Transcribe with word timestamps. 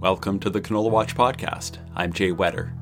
Welcome 0.00 0.38
to 0.40 0.50
the 0.50 0.60
Canola 0.60 0.92
Watch 0.92 1.16
podcast. 1.16 1.78
I'm 1.96 2.12
Jay 2.12 2.30
Whetter. 2.30 2.72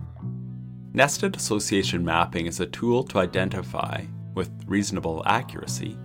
Nested 0.93 1.35
association 1.35 2.05
mapping 2.05 2.45
is 2.45 2.61
a 2.61 2.67
tool 2.67 3.03
to 3.05 3.21
identify, 3.21 4.05
with 4.35 4.51
reasonable 4.67 5.23
accuracy, 5.25 5.97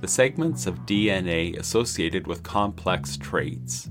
the 0.00 0.08
segments 0.08 0.66
of 0.66 0.86
DNA 0.86 1.58
associated 1.58 2.26
with 2.26 2.42
complex 2.42 3.18
traits, 3.18 3.90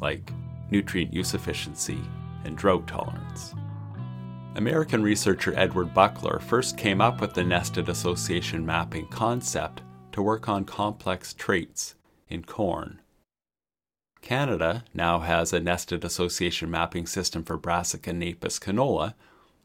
like 0.00 0.32
nutrient 0.70 1.12
use 1.12 1.34
efficiency 1.34 2.00
and 2.46 2.56
drought 2.56 2.86
tolerance. 2.88 3.54
American 4.54 5.02
researcher 5.02 5.52
Edward 5.54 5.92
Buckler 5.92 6.38
first 6.38 6.78
came 6.78 7.02
up 7.02 7.20
with 7.20 7.34
the 7.34 7.44
nested 7.44 7.90
association 7.90 8.64
mapping 8.64 9.06
concept 9.08 9.82
to 10.12 10.22
work 10.22 10.48
on 10.48 10.64
complex 10.64 11.34
traits 11.34 11.94
in 12.30 12.42
corn. 12.42 13.02
Canada 14.22 14.84
now 14.92 15.20
has 15.20 15.52
a 15.52 15.60
nested 15.60 16.04
association 16.04 16.70
mapping 16.70 17.06
system 17.06 17.44
for 17.44 17.56
Brassica 17.56 18.12
napus 18.12 18.58
canola, 18.58 19.14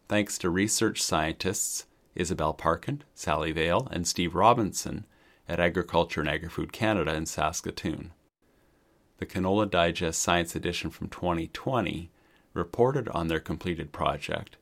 thanks 0.07 0.37
to 0.37 0.49
research 0.49 1.01
scientists 1.01 1.85
Isabel 2.15 2.53
Parkin, 2.53 3.03
Sally 3.15 3.51
Vail, 3.51 3.87
and 3.91 4.07
Steve 4.07 4.35
Robinson 4.35 5.05
at 5.47 5.59
Agriculture 5.59 6.21
and 6.21 6.29
Agri-Food 6.29 6.71
Canada 6.73 7.13
in 7.13 7.25
Saskatoon. 7.25 8.11
The 9.17 9.25
Canola 9.25 9.69
Digest 9.69 10.21
Science 10.21 10.55
Edition 10.55 10.89
from 10.89 11.07
2020 11.07 12.11
reported 12.53 13.07
on 13.09 13.27
their 13.27 13.39
completed 13.39 13.91
project, 13.91 14.57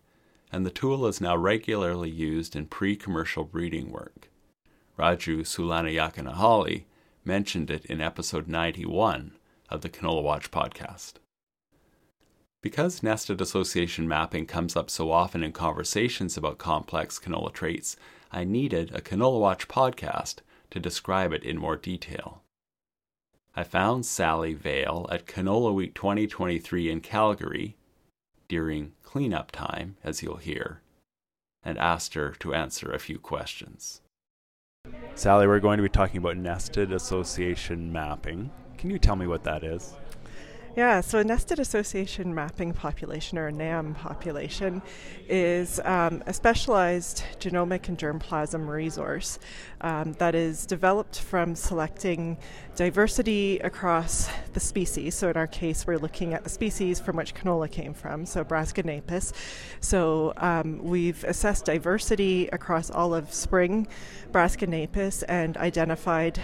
and 0.51 0.65
the 0.65 0.71
tool 0.71 1.05
is 1.07 1.21
now 1.21 1.35
regularly 1.35 2.09
used 2.09 2.55
in 2.55 2.65
pre 2.65 2.95
commercial 2.95 3.43
breeding 3.43 3.91
work. 3.91 4.29
Raju 4.97 5.41
Soolanayakanahally 5.41 6.83
mentioned 7.23 7.71
it 7.71 7.85
in 7.85 8.01
episode 8.01 8.47
91 8.47 9.31
of 9.69 9.81
the 9.81 9.89
Canola 9.89 10.23
Watch 10.23 10.51
podcast. 10.51 11.13
Because 12.61 13.01
nested 13.01 13.39
association 13.39 14.07
mapping 14.07 14.45
comes 14.45 14.75
up 14.75 14.89
so 14.89 15.11
often 15.11 15.43
in 15.43 15.53
conversations 15.53 16.35
about 16.35 16.57
complex 16.57 17.17
canola 17.17 17.53
traits, 17.53 17.95
I 18.31 18.43
needed 18.43 18.93
a 18.93 19.01
Canola 19.01 19.39
Watch 19.39 19.67
podcast 19.67 20.37
to 20.71 20.79
describe 20.79 21.31
it 21.31 21.43
in 21.43 21.57
more 21.57 21.77
detail. 21.77 22.41
I 23.55 23.63
found 23.63 24.05
Sally 24.05 24.53
Vail 24.53 25.07
at 25.09 25.25
Canola 25.25 25.73
Week 25.73 25.93
2023 25.93 26.91
in 26.91 27.01
Calgary 27.01 27.75
during 28.47 28.93
cleanup 29.03 29.51
time, 29.51 29.97
as 30.03 30.21
you'll 30.21 30.37
hear, 30.37 30.81
and 31.63 31.77
asked 31.77 32.13
her 32.13 32.31
to 32.39 32.53
answer 32.53 32.91
a 32.91 32.99
few 32.99 33.19
questions. 33.19 34.01
Sally, 35.15 35.47
we're 35.47 35.59
going 35.59 35.77
to 35.77 35.83
be 35.83 35.89
talking 35.89 36.17
about 36.17 36.37
nested 36.37 36.91
association 36.91 37.91
mapping. 37.91 38.51
Can 38.79 38.89
you 38.89 38.97
tell 38.97 39.17
me 39.17 39.27
what 39.27 39.43
that 39.43 39.65
is? 39.65 39.93
Yeah, 40.77 41.01
so 41.01 41.19
a 41.19 41.23
nested 41.25 41.59
association 41.59 42.33
mapping 42.33 42.71
population, 42.71 43.37
or 43.37 43.47
a 43.47 43.51
NAM 43.51 43.93
population, 43.95 44.81
is 45.27 45.81
um, 45.83 46.23
a 46.27 46.33
specialized 46.33 47.25
genomic 47.39 47.89
and 47.89 47.97
germplasm 47.97 48.69
resource 48.69 49.37
um, 49.81 50.13
that 50.13 50.33
is 50.33 50.65
developed 50.65 51.19
from 51.19 51.55
selecting 51.55 52.37
diversity 52.77 53.59
across 53.59 54.29
the 54.53 54.61
species. 54.61 55.13
So, 55.13 55.29
in 55.29 55.35
our 55.35 55.47
case, 55.47 55.85
we're 55.85 55.97
looking 55.97 56.33
at 56.33 56.45
the 56.45 56.49
species 56.49 57.01
from 57.01 57.17
which 57.17 57.35
canola 57.35 57.69
came 57.69 57.93
from, 57.93 58.25
so 58.25 58.45
napus. 58.45 59.33
So, 59.81 60.31
um, 60.37 60.81
we've 60.81 61.21
assessed 61.25 61.65
diversity 61.65 62.47
across 62.53 62.89
all 62.89 63.13
of 63.13 63.33
spring 63.33 63.89
Brassica 64.31 64.67
napus 64.67 65.23
and 65.23 65.57
identified 65.57 66.39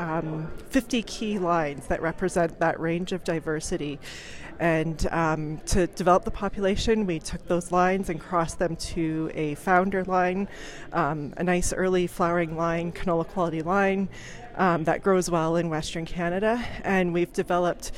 um, 0.00 0.50
50 0.70 1.02
key 1.02 1.38
lines 1.38 1.86
that 1.88 2.00
represent 2.00 2.58
that 2.58 2.80
range 2.80 3.12
of 3.12 3.22
diversity. 3.22 4.00
And 4.58 5.06
um, 5.10 5.58
to 5.66 5.86
develop 5.88 6.24
the 6.24 6.30
population, 6.30 7.06
we 7.06 7.18
took 7.18 7.46
those 7.46 7.70
lines 7.70 8.08
and 8.08 8.18
crossed 8.18 8.58
them 8.58 8.76
to 8.76 9.30
a 9.34 9.54
founder 9.56 10.04
line, 10.04 10.48
um, 10.92 11.34
a 11.36 11.44
nice 11.44 11.72
early 11.72 12.06
flowering 12.06 12.56
line, 12.56 12.92
canola 12.92 13.26
quality 13.26 13.62
line 13.62 14.08
um, 14.56 14.84
that 14.84 15.02
grows 15.02 15.30
well 15.30 15.56
in 15.56 15.68
Western 15.68 16.06
Canada. 16.06 16.62
And 16.82 17.12
we've 17.12 17.32
developed 17.32 17.92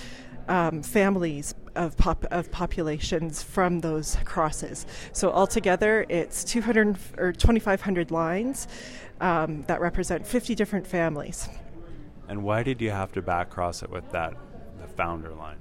um, 0.49 0.83
families 0.83 1.55
of, 1.77 1.97
pop, 1.97 2.25
of 2.31 2.51
populations 2.51 3.43
from 3.43 3.81
those 3.81 4.17
crosses. 4.25 4.87
So 5.13 5.31
altogether, 5.31 6.05
it's 6.09 6.43
200 6.45 6.97
or 7.19 7.33
2,500 7.33 8.11
lines 8.11 8.67
um, 9.21 9.63
that 9.63 9.81
represent 9.81 10.27
50 10.27 10.55
different 10.57 10.87
families. 10.87 11.49
And 12.33 12.43
why 12.43 12.63
did 12.63 12.81
you 12.81 12.91
have 12.91 13.13
to 13.13 13.21
back 13.21 13.51
cross 13.51 13.83
it 13.83 13.91
with 13.91 14.11
that 14.13 14.33
the 14.81 14.89
founder 14.89 15.35
line? 15.35 15.59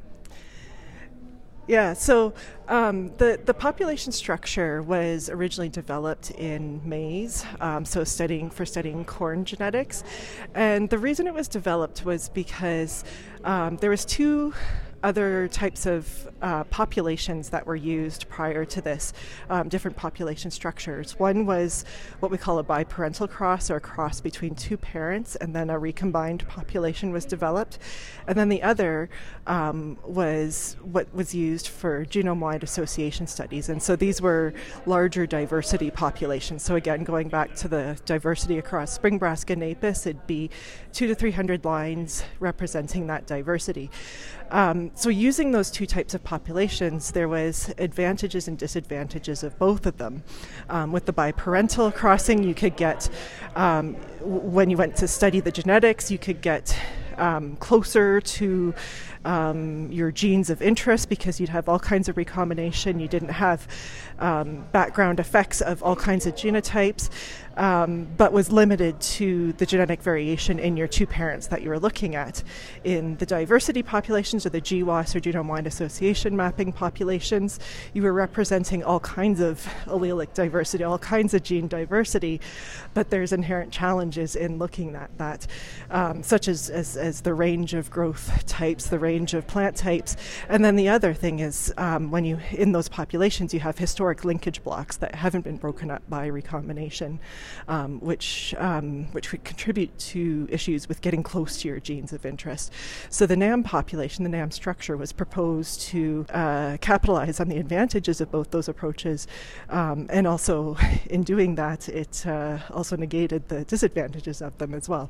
Yeah, 1.67 1.91
so 1.91 2.33
um, 2.69 3.11
the 3.17 3.41
the 3.43 3.53
population 3.53 4.13
structure 4.13 4.81
was 4.81 5.29
originally 5.29 5.67
developed 5.67 6.31
in 6.31 6.79
maize, 6.87 7.45
um, 7.59 7.83
so 7.83 8.05
studying 8.05 8.49
for 8.49 8.65
studying 8.65 9.03
corn 9.03 9.43
genetics, 9.43 10.05
and 10.55 10.89
the 10.89 10.97
reason 10.97 11.27
it 11.27 11.33
was 11.33 11.49
developed 11.49 12.05
was 12.05 12.29
because 12.29 13.03
um, 13.43 13.75
there 13.75 13.89
was 13.89 14.05
two 14.05 14.53
other 15.03 15.47
types 15.47 15.85
of 15.85 16.29
uh, 16.41 16.63
populations 16.66 17.50
that 17.50 17.66
were 17.66 17.75
used 17.75 18.28
prior 18.29 18.66
to 18.66 18.81
this, 18.81 19.13
um, 19.50 19.69
different 19.69 19.97
population 19.97 20.51
structures. 20.51 21.17
One 21.19 21.45
was 21.45 21.85
what 22.19 22.31
we 22.31 22.38
call 22.38 22.59
a 22.59 22.63
biparental 22.63 23.29
cross, 23.29 23.69
or 23.69 23.78
a 23.78 23.81
cross 23.81 24.22
between 24.22 24.56
two 24.56 24.78
parents, 24.78 25.35
and 25.35 25.56
then 25.56 25.69
a 25.69 25.78
recombined 25.78 26.47
population 26.47 27.12
was 27.12 27.25
developed. 27.25 27.79
And 28.28 28.38
then 28.38 28.50
the 28.50 28.63
other 28.63 29.09
um, 29.47 29.97
was 30.03 30.75
what 30.81 31.13
was 31.13 31.33
used 31.33 31.68
for 31.68 32.06
genome 32.06 32.39
wide 32.39 32.63
association 32.63 33.28
studies. 33.28 33.69
And 33.69 33.81
so 33.81 33.95
these 33.95 34.22
were 34.22 34.53
larger 34.85 35.25
diversity 35.25 35.91
populations. 35.91 36.63
So, 36.63 36.75
again, 36.75 37.03
going 37.03 37.29
back 37.29 37.56
to 37.56 37.68
the 37.68 38.00
diversity 38.06 38.57
across 38.57 38.91
spring 38.91 39.18
brassica 39.18 39.51
it'd 39.51 40.28
be 40.28 40.50
two 40.94 41.07
to 41.07 41.16
300 41.16 41.66
lines 41.66 42.23
representing 42.39 43.07
that 43.07 43.28
diversity. 43.28 43.89
Um, 44.51 44.91
so, 44.95 45.09
using 45.09 45.51
those 45.51 45.72
two 45.72 45.85
types 45.85 46.13
of 46.13 46.23
populations, 46.23 47.12
there 47.12 47.29
was 47.29 47.73
advantages 47.78 48.50
and 48.50 48.57
disadvantages 48.57 49.44
of 49.44 49.57
both 49.57 49.85
of 49.85 49.97
them. 49.97 50.23
Um, 50.69 50.91
with 50.91 51.06
the 51.06 51.13
biparental 51.13 51.94
crossing, 51.94 52.44
you 52.44 52.53
could 52.53 52.75
get, 52.75 53.09
um, 53.56 53.94
when 54.22 54.69
you 54.69 54.75
went 54.75 54.97
to 54.97 55.07
study 55.07 55.39
the 55.39 55.51
genetics, 55.51 56.12
you 56.12 56.17
could 56.17 56.41
get 56.41 56.78
um, 57.17 57.56
closer 57.57 58.19
to 58.19 58.73
um, 59.23 59.91
your 59.91 60.12
genes 60.12 60.50
of 60.50 60.62
interest 60.62 61.07
because 61.07 61.39
you'd 61.39 61.50
have 61.50 61.69
all 61.69 61.79
kinds 61.79 62.09
of 62.09 62.18
recombination. 62.18 63.00
You 63.00 63.07
didn't 63.07 63.29
have 63.29 63.68
um, 64.19 64.66
background 64.72 65.19
effects 65.19 65.62
of 65.62 65.81
all 65.83 65.95
kinds 65.95 66.25
of 66.25 66.35
genotypes, 66.35 67.09
um, 67.57 68.07
but 68.17 68.31
was 68.31 68.51
limited 68.51 69.00
to 69.01 69.53
the 69.53 69.66
genetic 69.66 70.01
variation 70.01 70.59
in 70.59 70.78
your 70.78 70.88
two 70.88 71.06
parents 71.06 71.47
that 71.47 71.62
you 71.62 71.69
were 71.69 71.79
looking 71.79 72.16
at. 72.16 72.44
In 72.84 73.17
the 73.17 73.25
diversity 73.25 73.84
populations 73.84 74.45
or 74.45 74.50
the 74.50 74.62
GWAS 74.62 75.16
or 75.16 75.19
genome 75.19 75.47
wide 75.47 75.67
association 75.67 76.35
mapping 76.35 76.72
populations, 76.72 77.59
you 77.94 78.03
were 78.03 78.13
representing 78.13 78.84
all 78.84 79.00
kinds 79.00 79.39
of 79.39 79.66
allelic 79.85 80.34
diversity, 80.34 80.84
all 80.84 81.00
kinds 81.00 81.34
of 81.34 81.44
gene 81.44 81.67
diversity, 81.67 82.39
but 82.94 83.09
there's 83.09 83.34
inherent 83.34 83.72
challenges 83.72 84.35
in 84.35 84.57
looking 84.57 84.95
at 84.95 85.16
that, 85.18 85.47
um, 85.89 86.23
such 86.23 86.47
as, 86.47 86.69
as, 86.69 86.97
as 86.97 87.22
the 87.22 87.33
range 87.33 87.73
of 87.73 87.89
growth 87.89 88.45
types, 88.45 88.88
the 88.88 89.00
range 89.00 89.33
of 89.33 89.47
plant 89.47 89.75
types. 89.75 90.16
And 90.50 90.63
then 90.63 90.75
the 90.75 90.89
other 90.89 91.13
thing 91.13 91.39
is 91.39 91.73
um, 91.78 92.12
when 92.12 92.25
you, 92.25 92.39
in 92.51 92.72
those 92.72 92.89
populations, 92.89 93.53
you 93.53 93.59
have 93.59 93.78
historic 93.78 94.25
linkage 94.25 94.63
blocks 94.63 94.97
that 94.97 95.16
haven't 95.16 95.44
been 95.44 95.57
broken 95.57 95.91
up 95.91 96.01
by 96.09 96.28
recombination, 96.28 97.19
um, 97.68 98.00
which, 98.00 98.56
um, 98.57 99.06
which 99.12 99.31
would 99.31 99.44
contribute 99.44 99.97
to 100.00 100.47
issues 100.50 100.88
with 100.88 101.02
getting 101.02 101.24
close 101.24 101.62
to 101.62 101.68
your 101.68 101.79
genes 101.79 102.13
of 102.13 102.25
interest. 102.25 102.72
So 103.09 103.25
the 103.25 103.35
NAM 103.35 103.63
population, 103.63 104.24
the 104.24 104.29
NAM 104.29 104.51
structure, 104.51 104.98
was 104.98 105.12
proposed 105.12 105.81
to 105.81 106.25
uh, 106.30 106.77
capitalize 106.81 107.39
on 107.39 107.50
the 107.50 107.57
advantages 107.57 108.21
of 108.21 108.31
both 108.31 108.51
those 108.51 108.68
approaches. 108.68 109.27
Um, 109.69 110.07
and 110.10 110.27
also, 110.27 110.77
in 111.10 111.24
doing 111.24 111.56
that, 111.56 111.89
it 111.89 112.25
uh, 112.25 112.60
also 112.71 112.95
negated 112.95 113.48
the 113.50 113.63
disadvantages 113.65 114.42
of 114.42 114.57
them 114.57 114.74
as 114.74 114.88
well. 114.88 115.10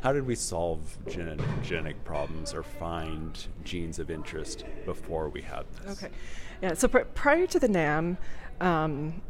How 0.00 0.12
did 0.12 0.26
we 0.26 0.36
solve 0.36 0.96
genetic, 1.08 1.44
genetic 1.62 2.04
problems 2.04 2.54
or 2.54 2.62
find 2.62 3.36
genes 3.64 3.98
of 3.98 4.10
interest 4.10 4.64
before 4.84 5.28
we 5.28 5.42
had 5.42 5.64
this? 5.72 6.02
Okay, 6.02 6.12
yeah. 6.62 6.74
So 6.74 6.86
pr- 6.86 7.00
prior 7.00 7.48
to 7.48 7.58
the 7.58 7.66
NAM, 7.66 8.16
um, 8.60 9.20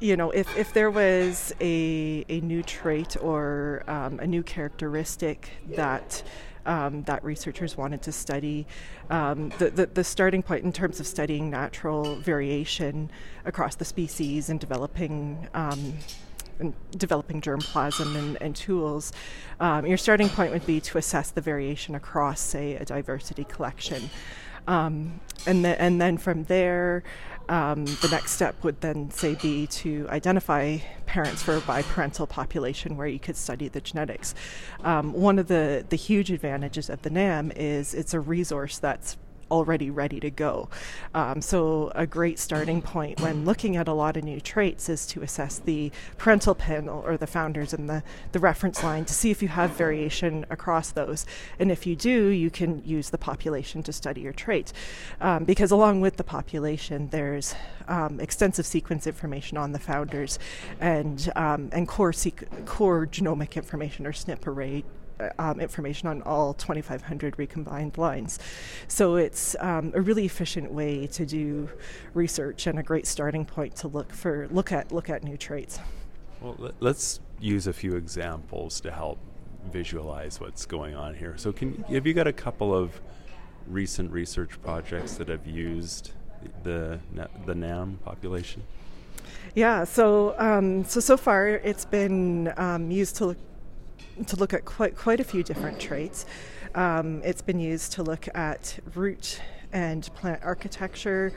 you 0.00 0.16
know, 0.16 0.30
if, 0.30 0.56
if 0.56 0.72
there 0.72 0.90
was 0.90 1.54
a, 1.60 2.24
a 2.28 2.40
new 2.40 2.62
trait 2.62 3.16
or 3.20 3.82
um, 3.86 4.20
a 4.20 4.26
new 4.26 4.42
characteristic 4.42 5.50
that 5.70 6.22
um, 6.66 7.04
that 7.04 7.22
researchers 7.24 7.76
wanted 7.76 8.02
to 8.02 8.10
study, 8.10 8.66
um, 9.08 9.50
the, 9.58 9.70
the, 9.70 9.86
the 9.86 10.02
starting 10.02 10.42
point 10.42 10.64
in 10.64 10.72
terms 10.72 10.98
of 10.98 11.06
studying 11.06 11.48
natural 11.48 12.16
variation 12.16 13.08
across 13.44 13.76
the 13.76 13.84
species 13.84 14.50
and 14.50 14.58
developing 14.58 15.48
um, 15.54 15.94
and 16.58 16.74
developing 16.96 17.40
germplasm 17.40 18.16
and, 18.16 18.40
and 18.40 18.56
tools, 18.56 19.12
um, 19.60 19.86
your 19.86 19.98
starting 19.98 20.28
point 20.28 20.52
would 20.52 20.64
be 20.66 20.80
to 20.80 20.98
assess 20.98 21.30
the 21.30 21.40
variation 21.40 21.94
across, 21.94 22.40
say, 22.40 22.76
a 22.76 22.84
diversity 22.84 23.44
collection. 23.44 24.10
Um, 24.66 25.20
and, 25.46 25.64
and 25.64 26.00
then 26.00 26.18
from 26.18 26.44
there, 26.44 27.04
um, 27.48 27.84
the 27.84 28.08
next 28.10 28.32
step 28.32 28.62
would 28.64 28.80
then 28.80 29.10
say 29.10 29.34
be 29.36 29.66
to 29.68 30.06
identify 30.10 30.78
parents 31.06 31.42
for 31.42 31.56
a 31.56 31.60
biparental 31.60 32.28
population 32.28 32.96
where 32.96 33.06
you 33.06 33.20
could 33.20 33.36
study 33.36 33.68
the 33.68 33.80
genetics. 33.80 34.34
Um, 34.82 35.12
one 35.12 35.38
of 35.38 35.46
the, 35.46 35.84
the 35.88 35.96
huge 35.96 36.32
advantages 36.32 36.90
of 36.90 37.02
the 37.02 37.10
NAM 37.10 37.52
is 37.54 37.94
it's 37.94 38.14
a 38.14 38.20
resource 38.20 38.78
that's 38.78 39.16
already 39.50 39.90
ready 39.90 40.20
to 40.20 40.30
go. 40.30 40.68
Um, 41.14 41.40
so, 41.40 41.92
a 41.94 42.06
great 42.06 42.38
starting 42.38 42.82
point 42.82 43.20
when 43.20 43.44
looking 43.44 43.76
at 43.76 43.88
a 43.88 43.92
lot 43.92 44.16
of 44.16 44.24
new 44.24 44.40
traits 44.40 44.88
is 44.88 45.06
to 45.06 45.22
assess 45.22 45.58
the 45.58 45.92
parental 46.18 46.54
panel 46.54 47.02
or 47.06 47.16
the 47.16 47.26
founders 47.26 47.72
and 47.72 47.88
the, 47.88 48.02
the 48.32 48.38
reference 48.38 48.82
line 48.82 49.04
to 49.04 49.14
see 49.14 49.30
if 49.30 49.42
you 49.42 49.48
have 49.48 49.70
variation 49.70 50.44
across 50.50 50.90
those. 50.90 51.26
And 51.58 51.70
if 51.70 51.86
you 51.86 51.96
do, 51.96 52.28
you 52.28 52.50
can 52.50 52.82
use 52.84 53.10
the 53.10 53.18
population 53.18 53.82
to 53.84 53.92
study 53.92 54.20
your 54.22 54.32
trait. 54.32 54.72
Um, 55.20 55.44
because 55.44 55.70
along 55.70 56.00
with 56.00 56.16
the 56.16 56.24
population, 56.24 57.08
there's 57.08 57.54
um, 57.88 58.20
extensive 58.20 58.66
sequence 58.66 59.06
information 59.06 59.56
on 59.58 59.72
the 59.72 59.78
founders 59.78 60.38
and, 60.80 61.30
um, 61.36 61.68
and 61.72 61.86
core, 61.86 62.12
sequ- 62.12 62.66
core 62.66 63.06
genomic 63.06 63.56
information 63.56 64.06
or 64.06 64.12
SNP 64.12 64.46
array 64.46 64.84
um, 65.38 65.60
information 65.60 66.08
on 66.08 66.22
all 66.22 66.54
2,500 66.54 67.38
recombined 67.38 67.98
lines. 67.98 68.38
So 68.88 69.16
it's 69.16 69.56
um, 69.60 69.92
a 69.94 70.00
really 70.00 70.24
efficient 70.24 70.72
way 70.72 71.06
to 71.08 71.26
do 71.26 71.68
research 72.14 72.66
and 72.66 72.78
a 72.78 72.82
great 72.82 73.06
starting 73.06 73.44
point 73.44 73.76
to 73.76 73.88
look 73.88 74.12
for 74.12 74.48
look 74.50 74.72
at 74.72 74.92
look 74.92 75.10
at 75.10 75.22
new 75.24 75.36
traits. 75.36 75.78
Well, 76.40 76.72
let's 76.80 77.20
use 77.40 77.66
a 77.66 77.72
few 77.72 77.96
examples 77.96 78.80
to 78.80 78.90
help 78.90 79.18
visualize 79.70 80.40
what's 80.40 80.66
going 80.66 80.94
on 80.94 81.14
here. 81.14 81.34
So, 81.36 81.52
can 81.52 81.82
have 81.88 82.06
you 82.06 82.14
got 82.14 82.26
a 82.26 82.32
couple 82.32 82.74
of 82.74 83.00
recent 83.66 84.12
research 84.12 84.60
projects 84.62 85.16
that 85.16 85.28
have 85.28 85.46
used 85.46 86.12
the 86.62 87.00
the 87.46 87.54
NAM 87.54 87.98
population? 88.04 88.62
Yeah, 89.54 89.84
so 89.84 90.34
um, 90.38 90.84
so 90.84 91.00
so 91.00 91.16
far 91.16 91.48
it's 91.48 91.84
been 91.84 92.52
um, 92.56 92.90
used 92.90 93.16
to 93.16 93.26
look 93.26 93.38
to 94.26 94.36
look 94.36 94.52
at 94.54 94.64
quite 94.64 94.96
quite 94.96 95.20
a 95.20 95.24
few 95.24 95.42
different 95.42 95.80
traits. 95.80 96.26
Um, 96.74 97.22
it's 97.24 97.42
been 97.42 97.58
used 97.58 97.92
to 97.92 98.02
look 98.02 98.28
at 98.34 98.78
root 98.94 99.40
and 99.72 100.08
plant 100.14 100.40
architecture 100.42 101.32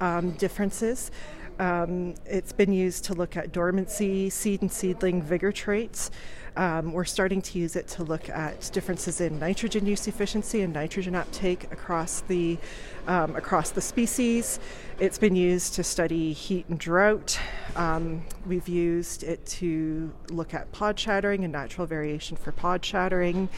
um, 0.00 0.32
differences. 0.32 1.10
Um, 1.58 2.14
it's 2.24 2.52
been 2.52 2.72
used 2.72 3.04
to 3.06 3.14
look 3.14 3.36
at 3.36 3.52
dormancy, 3.52 4.30
seed 4.30 4.62
and 4.62 4.70
seedling 4.70 5.22
vigor 5.22 5.50
traits. 5.50 6.10
Um, 6.56 6.92
we're 6.92 7.04
starting 7.04 7.40
to 7.42 7.58
use 7.58 7.76
it 7.76 7.86
to 7.88 8.02
look 8.02 8.28
at 8.28 8.68
differences 8.72 9.20
in 9.20 9.38
nitrogen 9.38 9.86
use 9.86 10.08
efficiency 10.08 10.62
and 10.62 10.74
nitrogen 10.74 11.14
uptake 11.14 11.64
across 11.70 12.22
the 12.22 12.58
um, 13.06 13.36
across 13.36 13.70
the 13.70 13.80
species. 13.80 14.58
It's 14.98 15.18
been 15.18 15.36
used 15.36 15.74
to 15.74 15.84
study 15.84 16.32
heat 16.32 16.66
and 16.68 16.78
drought. 16.78 17.38
Um, 17.76 18.22
we've 18.44 18.66
used 18.66 19.22
it 19.22 19.46
to 19.46 20.12
look 20.30 20.52
at 20.52 20.70
pod 20.72 20.98
shattering 20.98 21.44
and 21.44 21.52
natural 21.52 21.86
variation 21.86 22.36
for 22.36 22.50
pod 22.50 22.84
shattering. 22.84 23.48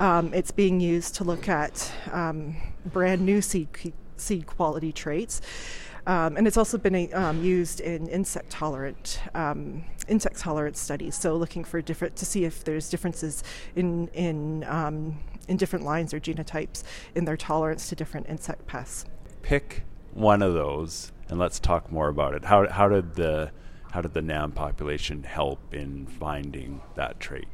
Um, 0.00 0.32
it's 0.32 0.50
being 0.50 0.80
used 0.80 1.16
to 1.16 1.24
look 1.24 1.50
at 1.50 1.92
um, 2.12 2.56
brand 2.88 3.22
new 3.22 3.40
seed 3.40 3.68
seed 4.16 4.46
quality 4.46 4.92
traits. 4.92 5.40
Um, 6.06 6.38
and 6.38 6.46
it's 6.46 6.56
also 6.56 6.78
been 6.78 7.12
um, 7.12 7.44
used 7.44 7.80
in 7.80 8.08
insect 8.08 8.50
tolerant 8.50 9.20
um, 9.34 9.84
insect 10.08 10.38
tolerant 10.38 10.76
studies. 10.76 11.14
So 11.14 11.36
looking 11.36 11.64
for 11.64 11.82
different 11.82 12.16
to 12.16 12.24
see 12.24 12.44
if 12.44 12.64
there's 12.64 12.88
differences 12.88 13.44
in 13.76 14.08
in 14.08 14.64
um, 14.64 15.18
in 15.48 15.58
different 15.58 15.84
lines 15.84 16.14
or 16.14 16.20
genotypes 16.20 16.82
in 17.14 17.26
their 17.26 17.36
tolerance 17.36 17.88
to 17.90 17.94
different 17.94 18.26
insect 18.28 18.66
pests. 18.66 19.04
Pick 19.42 19.84
one 20.14 20.40
of 20.40 20.54
those, 20.54 21.12
and 21.28 21.38
let's 21.38 21.60
talk 21.60 21.92
more 21.92 22.08
about 22.08 22.34
it. 22.34 22.46
How 22.46 22.66
how 22.68 22.88
did 22.88 23.14
the 23.14 23.50
how 23.92 24.00
did 24.00 24.14
the 24.14 24.22
NAM 24.22 24.52
population 24.52 25.24
help 25.24 25.74
in 25.74 26.06
finding 26.06 26.80
that 26.94 27.20
trait? 27.20 27.48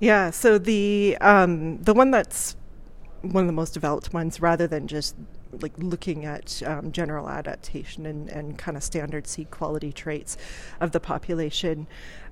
Yeah, 0.00 0.30
so 0.30 0.58
the 0.58 1.16
um, 1.20 1.82
the 1.82 1.94
one 1.94 2.10
that's 2.10 2.56
one 3.32 3.44
of 3.44 3.46
the 3.46 3.52
most 3.52 3.74
developed 3.74 4.12
ones, 4.12 4.40
rather 4.40 4.66
than 4.66 4.86
just 4.86 5.16
like 5.62 5.72
looking 5.78 6.24
at 6.24 6.62
um, 6.66 6.92
general 6.92 7.28
adaptation 7.28 8.04
and, 8.06 8.28
and 8.28 8.58
kind 8.58 8.76
of 8.76 8.82
standard 8.82 9.26
seed 9.26 9.50
quality 9.50 9.92
traits 9.92 10.36
of 10.80 10.92
the 10.92 11.00
population. 11.00 11.86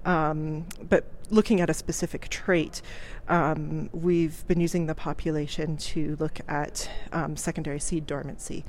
Um, 0.04 0.66
but 0.88 1.04
looking 1.30 1.60
at 1.60 1.70
a 1.70 1.74
specific 1.74 2.28
trait, 2.28 2.82
um, 3.28 3.88
we've 3.92 4.46
been 4.46 4.60
using 4.60 4.86
the 4.86 4.94
population 4.94 5.76
to 5.78 6.16
look 6.20 6.40
at 6.48 6.90
um, 7.12 7.36
secondary 7.36 7.80
seed 7.80 8.06
dormancy. 8.06 8.64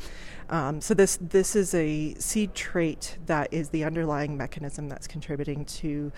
Um, 0.50 0.80
so 0.80 0.94
this 0.94 1.18
this 1.20 1.56
is 1.56 1.74
a 1.74 2.14
seed 2.16 2.54
trait 2.54 3.18
that 3.26 3.52
is 3.52 3.70
the 3.70 3.84
underlying 3.84 4.38
mechanism 4.38 4.88
that's 4.88 5.08
contributing 5.08 5.66
to 5.66 6.12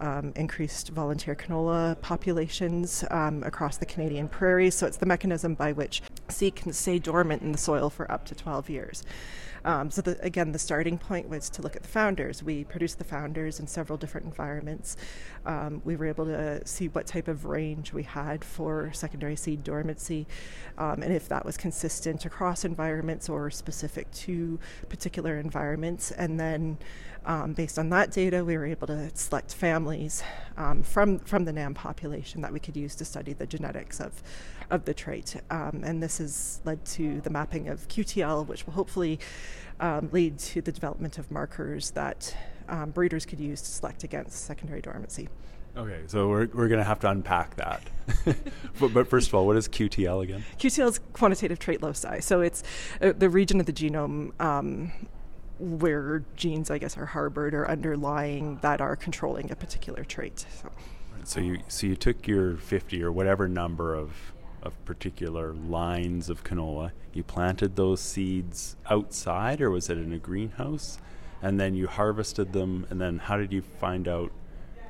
um, 0.00 0.32
increased 0.36 0.90
volunteer 0.90 1.34
canola 1.34 2.00
populations 2.00 3.04
um, 3.10 3.42
across 3.42 3.78
the 3.78 3.86
Canadian 3.86 4.28
prairies. 4.28 4.74
So 4.74 4.86
it's 4.86 4.98
the 4.98 5.06
mechanism 5.06 5.54
by 5.54 5.72
which 5.72 6.02
seed 6.28 6.54
can 6.54 6.72
stay 6.72 6.98
dormant 6.98 7.42
in 7.42 7.52
the 7.52 7.58
soil 7.58 7.90
for 7.90 8.10
up 8.10 8.24
to 8.26 8.34
12 8.34 8.70
years. 8.70 9.02
Um, 9.64 9.90
so 9.90 10.02
the, 10.02 10.18
again, 10.22 10.52
the 10.52 10.58
starting 10.58 10.98
point 10.98 11.28
was 11.28 11.48
to 11.50 11.62
look 11.62 11.76
at 11.76 11.82
the 11.82 11.88
founders. 11.88 12.42
We 12.42 12.64
produced 12.64 12.98
the 12.98 13.04
founders 13.04 13.60
in 13.60 13.66
several 13.66 13.96
different 13.96 14.26
environments. 14.26 14.96
Um, 15.46 15.82
we 15.84 15.96
were 15.96 16.06
able 16.06 16.26
to 16.26 16.66
see 16.66 16.88
what 16.88 17.06
type 17.06 17.28
of 17.28 17.44
range 17.44 17.92
we 17.92 18.02
had 18.02 18.44
for 18.44 18.92
secondary 18.92 19.36
seed 19.36 19.64
dormancy, 19.64 20.26
um, 20.78 21.02
and 21.02 21.12
if 21.12 21.28
that 21.28 21.44
was 21.44 21.56
consistent 21.56 22.24
across 22.24 22.64
environments 22.64 23.28
or 23.28 23.50
specific 23.50 24.10
to 24.12 24.58
particular 24.88 25.38
environments. 25.38 26.10
And 26.12 26.38
then, 26.38 26.78
um, 27.24 27.52
based 27.52 27.78
on 27.78 27.88
that 27.90 28.10
data, 28.10 28.44
we 28.44 28.56
were 28.56 28.66
able 28.66 28.88
to 28.88 29.10
select 29.14 29.54
families 29.54 30.22
um, 30.56 30.82
from 30.82 31.18
from 31.20 31.44
the 31.44 31.52
NAM 31.52 31.74
population 31.74 32.40
that 32.42 32.52
we 32.52 32.60
could 32.60 32.76
use 32.76 32.94
to 32.96 33.04
study 33.04 33.32
the 33.32 33.46
genetics 33.46 34.00
of 34.00 34.22
of 34.72 34.86
the 34.86 34.94
trait. 34.94 35.36
Um, 35.50 35.82
and 35.84 36.02
this 36.02 36.18
has 36.18 36.60
led 36.64 36.84
to 36.86 37.20
the 37.20 37.30
mapping 37.30 37.68
of 37.68 37.86
QTL, 37.88 38.46
which 38.46 38.66
will 38.66 38.72
hopefully 38.72 39.20
um, 39.78 40.08
lead 40.12 40.38
to 40.38 40.62
the 40.62 40.72
development 40.72 41.18
of 41.18 41.30
markers 41.30 41.90
that 41.92 42.34
um, 42.68 42.90
breeders 42.90 43.26
could 43.26 43.38
use 43.38 43.60
to 43.60 43.70
select 43.70 44.02
against 44.02 44.44
secondary 44.44 44.80
dormancy. 44.80 45.28
Okay, 45.76 46.00
so 46.06 46.28
we're, 46.28 46.48
we're 46.52 46.68
going 46.68 46.80
to 46.80 46.84
have 46.84 47.00
to 47.00 47.08
unpack 47.08 47.56
that. 47.56 47.82
but, 48.80 48.92
but, 48.92 49.08
first 49.08 49.28
of 49.28 49.34
all, 49.34 49.46
what 49.46 49.56
is 49.56 49.68
QTL 49.68 50.22
again? 50.22 50.44
QTL 50.58 50.88
is 50.88 51.00
quantitative 51.12 51.58
trait 51.58 51.82
loci. 51.82 52.20
So 52.20 52.40
it's 52.40 52.62
uh, 53.00 53.12
the 53.16 53.30
region 53.30 53.58
of 53.60 53.66
the 53.66 53.72
genome 53.72 54.38
um, 54.40 54.92
where 55.58 56.24
genes, 56.36 56.70
I 56.70 56.78
guess, 56.78 56.96
are 56.98 57.06
harbored 57.06 57.54
or 57.54 57.70
underlying 57.70 58.58
that 58.62 58.80
are 58.80 58.96
controlling 58.96 59.50
a 59.50 59.56
particular 59.56 60.04
trait. 60.04 60.44
So. 60.60 60.70
So 61.24 61.40
you 61.40 61.60
so 61.68 61.86
you 61.86 61.96
took 61.96 62.26
your 62.26 62.56
50 62.56 63.02
or 63.02 63.12
whatever 63.12 63.48
number 63.48 63.94
of 63.94 64.31
of 64.62 64.84
particular 64.84 65.52
lines 65.52 66.28
of 66.30 66.44
canola. 66.44 66.92
You 67.12 67.22
planted 67.22 67.76
those 67.76 68.00
seeds 68.00 68.76
outside, 68.88 69.60
or 69.60 69.70
was 69.70 69.90
it 69.90 69.98
in 69.98 70.12
a 70.12 70.18
greenhouse? 70.18 70.98
And 71.42 71.58
then 71.58 71.74
you 71.74 71.88
harvested 71.88 72.52
them, 72.52 72.86
and 72.90 73.00
then 73.00 73.18
how 73.18 73.36
did 73.36 73.52
you 73.52 73.62
find 73.62 74.06
out 74.06 74.30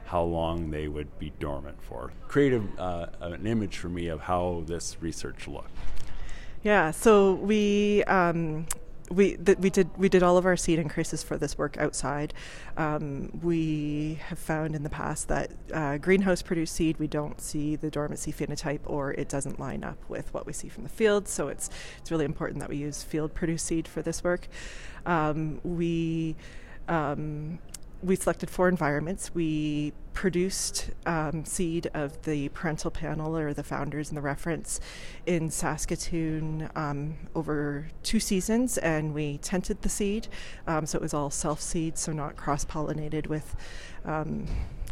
how 0.06 0.22
long 0.22 0.70
they 0.70 0.88
would 0.88 1.18
be 1.18 1.32
dormant 1.40 1.82
for? 1.82 2.12
Create 2.28 2.52
a, 2.52 2.62
uh, 2.80 3.06
an 3.20 3.46
image 3.46 3.78
for 3.78 3.88
me 3.88 4.08
of 4.08 4.20
how 4.20 4.62
this 4.66 4.96
research 5.00 5.48
looked. 5.48 5.70
Yeah, 6.62 6.90
so 6.90 7.34
we 7.34 8.04
um, 8.04 8.66
we 9.12 9.36
we 9.58 9.70
did 9.70 9.90
we 9.96 10.08
did 10.08 10.22
all 10.22 10.36
of 10.36 10.46
our 10.46 10.56
seed 10.56 10.78
increases 10.78 11.22
for 11.22 11.36
this 11.36 11.58
work 11.58 11.76
outside. 11.78 12.34
Um, 12.76 13.30
we 13.42 14.18
have 14.28 14.38
found 14.38 14.74
in 14.74 14.82
the 14.82 14.90
past 14.90 15.28
that 15.28 15.50
uh, 15.72 15.98
greenhouse 15.98 16.42
produced 16.42 16.74
seed 16.74 16.98
we 16.98 17.06
don't 17.06 17.40
see 17.40 17.76
the 17.76 17.90
dormancy 17.90 18.32
phenotype 18.32 18.80
or 18.84 19.12
it 19.12 19.28
doesn't 19.28 19.60
line 19.60 19.84
up 19.84 19.98
with 20.08 20.32
what 20.34 20.46
we 20.46 20.52
see 20.52 20.68
from 20.68 20.82
the 20.82 20.88
field. 20.88 21.28
So 21.28 21.48
it's 21.48 21.70
it's 21.98 22.10
really 22.10 22.24
important 22.24 22.60
that 22.60 22.68
we 22.68 22.76
use 22.76 23.02
field 23.02 23.34
produced 23.34 23.66
seed 23.66 23.86
for 23.86 24.02
this 24.02 24.24
work. 24.24 24.48
Um, 25.06 25.60
we 25.62 26.36
um, 26.88 27.58
we 28.02 28.16
selected 28.16 28.50
four 28.50 28.68
environments. 28.68 29.34
We 29.34 29.92
produced 30.12 30.90
um, 31.06 31.44
seed 31.44 31.90
of 31.94 32.20
the 32.22 32.48
parental 32.50 32.90
panel 32.90 33.36
or 33.36 33.52
the 33.52 33.62
founders 33.62 34.08
and 34.08 34.16
the 34.16 34.22
reference 34.22 34.80
in 35.26 35.50
Saskatoon 35.50 36.70
um, 36.74 37.16
over 37.34 37.88
two 38.02 38.20
seasons, 38.20 38.78
and 38.78 39.14
we 39.14 39.38
tented 39.38 39.82
the 39.82 39.88
seed. 39.88 40.28
Um, 40.66 40.86
so 40.86 40.98
it 40.98 41.02
was 41.02 41.14
all 41.14 41.30
self 41.30 41.60
seed, 41.60 41.98
so 41.98 42.12
not 42.12 42.36
cross 42.36 42.64
pollinated 42.64 43.26
with 43.26 43.56
um, 44.04 44.46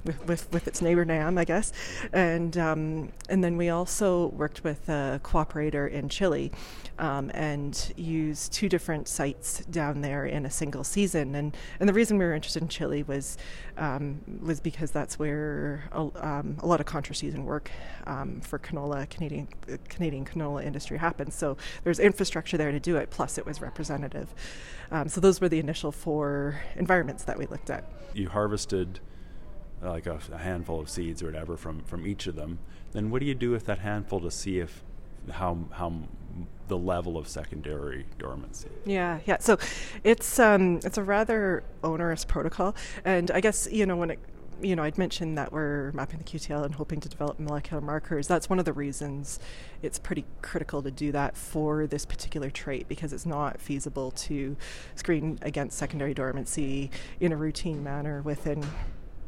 with, 0.05 0.27
with, 0.27 0.53
with, 0.53 0.69
its 0.69 0.81
neighbor 0.83 1.05
NAM, 1.05 1.39
I 1.39 1.45
guess. 1.45 1.73
And, 2.13 2.57
um, 2.57 3.13
and 3.29 3.43
then 3.43 3.57
we 3.57 3.69
also 3.69 4.29
worked 4.29 4.65
with 4.65 4.89
a 4.89 5.21
cooperator 5.23 5.91
in 5.91 6.09
Chile 6.09 6.53
um, 6.99 7.31
and 7.35 7.93
used 7.97 8.53
two 8.53 8.69
different 8.69 9.09
sites 9.09 9.65
down 9.67 10.01
there 10.01 10.27
in 10.27 10.47
a 10.47 10.51
single 10.51 10.85
season. 10.85 11.35
And, 11.35 11.57
and 11.79 11.89
the 11.89 11.93
reason 11.93 12.19
we 12.19 12.25
were 12.25 12.35
interested 12.35 12.63
in 12.63 12.69
Chile 12.69 13.03
was, 13.03 13.39
um, 13.77 14.21
was 14.43 14.61
because 14.61 14.91
that's 14.91 15.19
where 15.19 15.85
a, 15.93 16.01
um, 16.01 16.57
a 16.61 16.67
lot 16.67 16.81
of 16.81 16.87
contra 16.87 17.15
season 17.15 17.45
work 17.45 17.71
um, 18.07 18.41
for 18.41 18.59
canola, 18.59 19.09
Canadian, 19.09 19.49
Canadian 19.89 20.25
canola 20.25 20.65
industry 20.65 20.99
happens. 20.99 21.35
So 21.35 21.57
there's 21.85 21.99
infrastructure 21.99 22.57
there 22.57 22.73
to 22.73 22.81
do 22.81 22.97
it, 22.97 23.11
plus 23.11 23.39
it 23.39 23.47
was 23.47 23.61
representative. 23.61 24.29
Um, 24.91 25.09
so 25.09 25.21
those 25.21 25.41
were 25.41 25.49
the 25.49 25.59
initial 25.59 25.93
four 25.93 26.61
environments 26.77 27.25
that 27.25 27.39
we 27.39 27.47
looked 27.47 27.71
at. 27.71 27.85
You 28.15 28.29
harvested 28.29 29.01
like 29.83 30.07
a, 30.07 30.19
a, 30.33 30.39
handful 30.39 30.81
of 30.81 30.91
seeds 30.91 31.23
or 31.23 31.27
whatever 31.27 31.57
from, 31.57 31.81
from 31.81 32.07
each 32.07 32.27
of 32.27 32.37
them. 32.37 32.59
Then 32.93 33.11
what 33.11 33.21
do 33.21 33.27
you 33.27 33.35
do 33.35 33.51
with 33.51 33.67
that 33.67 33.79
handful 33.79 34.21
to 34.21 34.31
see 34.31 34.59
if 34.59 34.83
how 35.33 35.59
how 35.73 35.93
the 36.69 36.79
level 36.79 37.17
of 37.17 37.29
secondary 37.29 38.07
dormancy? 38.19 38.69
Yeah, 38.85 39.21
yeah. 39.27 39.39
So 39.41 39.59
it's 40.05 40.39
um, 40.39 40.81
it's 40.85 40.99
a 40.99 41.03
rather 41.03 41.63
onerous 41.83 42.25
protocol, 42.25 42.75
and 43.05 43.31
I 43.31 43.41
guess 43.41 43.69
you 43.71 43.87
know 43.87 43.97
when 43.97 44.11
it 44.11 44.19
you 44.63 44.77
know, 44.77 44.83
I'd 44.83 44.99
mentioned 44.99 45.39
that 45.39 45.53
we're 45.53 45.91
mapping 45.93 46.19
the 46.19 46.25
QTL 46.25 46.65
and 46.65 46.75
hoping 46.75 47.01
to 47.01 47.09
develop 47.09 47.39
molecular 47.39 47.81
markers. 47.81 48.27
That's 48.27 48.49
one 48.49 48.59
of 48.59 48.65
the 48.65 48.73
reasons 48.73 49.39
it's 49.83 49.99
pretty 49.99 50.25
critical 50.43 50.83
to 50.83 50.91
do 50.91 51.13
that 51.13 51.37
for 51.37 51.87
this 51.87 52.05
particular 52.05 52.51
trait 52.51 52.89
because 52.89 53.13
it's 53.13 53.27
not 53.27 53.61
feasible 53.61 54.11
to 54.13 54.57
screen 54.95 55.39
against 55.43 55.79
secondary 55.79 56.15
dormancy 56.15 56.91
in 57.21 57.33
a 57.33 57.37
routine 57.37 57.83
manner 57.83 58.23
within 58.23 58.65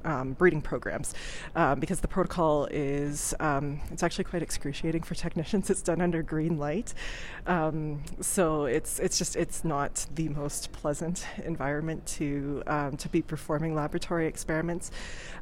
um, 0.05 0.33
breeding 0.33 0.63
programs 0.63 1.15
um, 1.57 1.81
because 1.81 2.01
the 2.01 2.09
protocol 2.09 2.67
is 2.71 3.35
um, 3.41 3.81
it's 3.91 4.03
actually 4.03 4.25
quite 4.25 4.43
excruciating 4.43 5.03
for 5.03 5.15
technicians. 5.15 5.71
It's 5.73 5.81
done 5.81 6.03
under 6.03 6.23
green 6.23 6.59
light, 6.59 6.93
um, 7.47 8.03
so 8.21 8.67
it's 8.67 8.99
it's 8.99 9.17
just 9.17 9.37
it's 9.37 9.65
not 9.65 10.07
the 10.15 10.29
most 10.29 10.71
pleasant 10.73 11.27
environment 11.45 12.05
to 12.19 12.63
um, 12.67 12.97
to 12.99 13.09
be 13.09 13.23
performing 13.23 13.75
laboratory 13.75 14.27
experiments. 14.27 14.91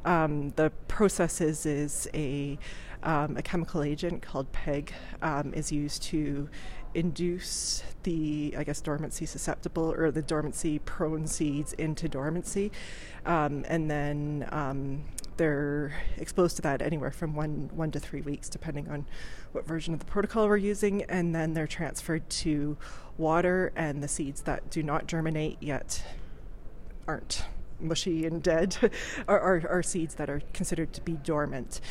Um, 0.05 0.51
the 0.51 0.71
process 0.87 1.41
is 1.41 1.65
is 1.65 2.07
a 2.13 2.57
a 3.03 3.41
chemical 3.43 3.83
agent 3.83 4.21
called 4.21 4.51
PEG 4.51 4.93
is 5.53 5.71
used 5.71 6.03
to 6.03 6.47
induce 6.93 7.83
the, 8.03 8.55
I 8.57 8.63
guess, 8.63 8.81
dormancy 8.81 9.25
susceptible 9.25 9.91
or 9.91 10.11
the 10.11 10.21
dormancy 10.21 10.79
prone 10.79 11.27
seeds 11.27 11.73
into 11.73 12.07
dormancy. 12.09 12.71
Um, 13.25 13.65
and 13.67 13.89
then 13.89 14.47
um, 14.51 15.03
they're 15.37 15.93
exposed 16.17 16.55
to 16.57 16.61
that 16.63 16.81
anywhere 16.81 17.11
from 17.11 17.35
one, 17.35 17.69
one 17.73 17.91
to 17.91 17.99
three 17.99 18.21
weeks, 18.21 18.49
depending 18.49 18.89
on 18.89 19.05
what 19.51 19.65
version 19.65 19.93
of 19.93 19.99
the 19.99 20.05
protocol 20.05 20.47
we're 20.47 20.57
using. 20.57 21.03
And 21.03 21.33
then 21.33 21.53
they're 21.53 21.67
transferred 21.67 22.29
to 22.29 22.77
water, 23.17 23.71
and 23.75 24.03
the 24.03 24.07
seeds 24.07 24.41
that 24.41 24.69
do 24.69 24.83
not 24.83 25.07
germinate 25.07 25.57
yet 25.61 26.03
aren't 27.07 27.45
mushy 27.79 28.25
and 28.25 28.43
dead 28.43 28.77
are, 29.27 29.39
are, 29.39 29.67
are 29.69 29.83
seeds 29.83 30.15
that 30.15 30.29
are 30.29 30.41
considered 30.53 30.93
to 30.93 31.01
be 31.01 31.13
dormant. 31.13 31.81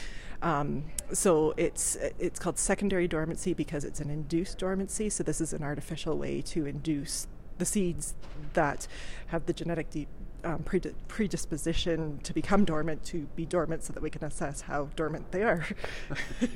Um, 0.43 0.85
so 1.13 1.55
it's 1.57 1.97
it's 2.19 2.39
called 2.39 2.59
secondary 2.59 3.07
dormancy 3.07 3.53
because 3.53 3.85
it's 3.85 4.01
an 4.01 4.11
induced 4.11 4.59
dormancy. 4.59 5.11
So 5.11 5.23
this 5.23 5.41
is 5.41 5.53
an 5.53 5.63
artificial 5.63 6.17
way 6.17 6.41
to 6.43 6.67
induce 6.67 7.27
the 7.59 7.65
seeds 7.65 8.15
that 8.55 8.87
have 9.27 9.45
the 9.47 9.53
genetic 9.53 9.91
de- 9.91 10.07
um, 10.45 10.65
predisposition 11.09 12.19
to 12.23 12.33
become 12.33 12.65
dormant 12.65 13.05
to 13.05 13.29
be 13.37 13.45
dormant, 13.45 13.85
so 13.85 13.93
that 13.93 14.03
we 14.03 14.09
can 14.09 14.25
assess 14.25 14.63
how 14.63 14.89
dormant 14.97 15.31
they 15.33 15.43
are. 15.43 15.67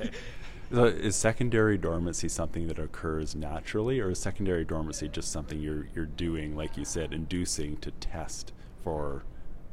So 0.71 0.85
is 0.85 1.15
secondary 1.15 1.77
dormancy 1.77 2.27
something 2.27 2.67
that 2.67 2.79
occurs 2.79 3.35
naturally, 3.35 3.99
or 3.99 4.09
is 4.09 4.19
secondary 4.19 4.65
dormancy 4.65 5.07
just 5.07 5.31
something 5.31 5.59
you're 5.59 5.87
you're 5.93 6.05
doing, 6.05 6.55
like 6.55 6.75
you 6.75 6.85
said, 6.85 7.13
inducing 7.13 7.77
to 7.77 7.91
test 7.91 8.51
for 8.83 9.23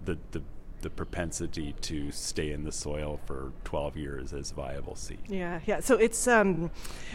the 0.04 0.18
the 0.32 0.42
the 0.82 0.90
propensity 0.90 1.74
to 1.80 2.10
stay 2.10 2.52
in 2.52 2.64
the 2.64 2.72
soil 2.72 3.18
for 3.24 3.52
12 3.64 3.96
years 3.96 4.32
as 4.32 4.50
viable 4.50 4.94
seed. 4.94 5.18
Yeah, 5.28 5.60
yeah. 5.66 5.80
So 5.80 5.96
it's 5.96 6.26
um, 6.28 6.70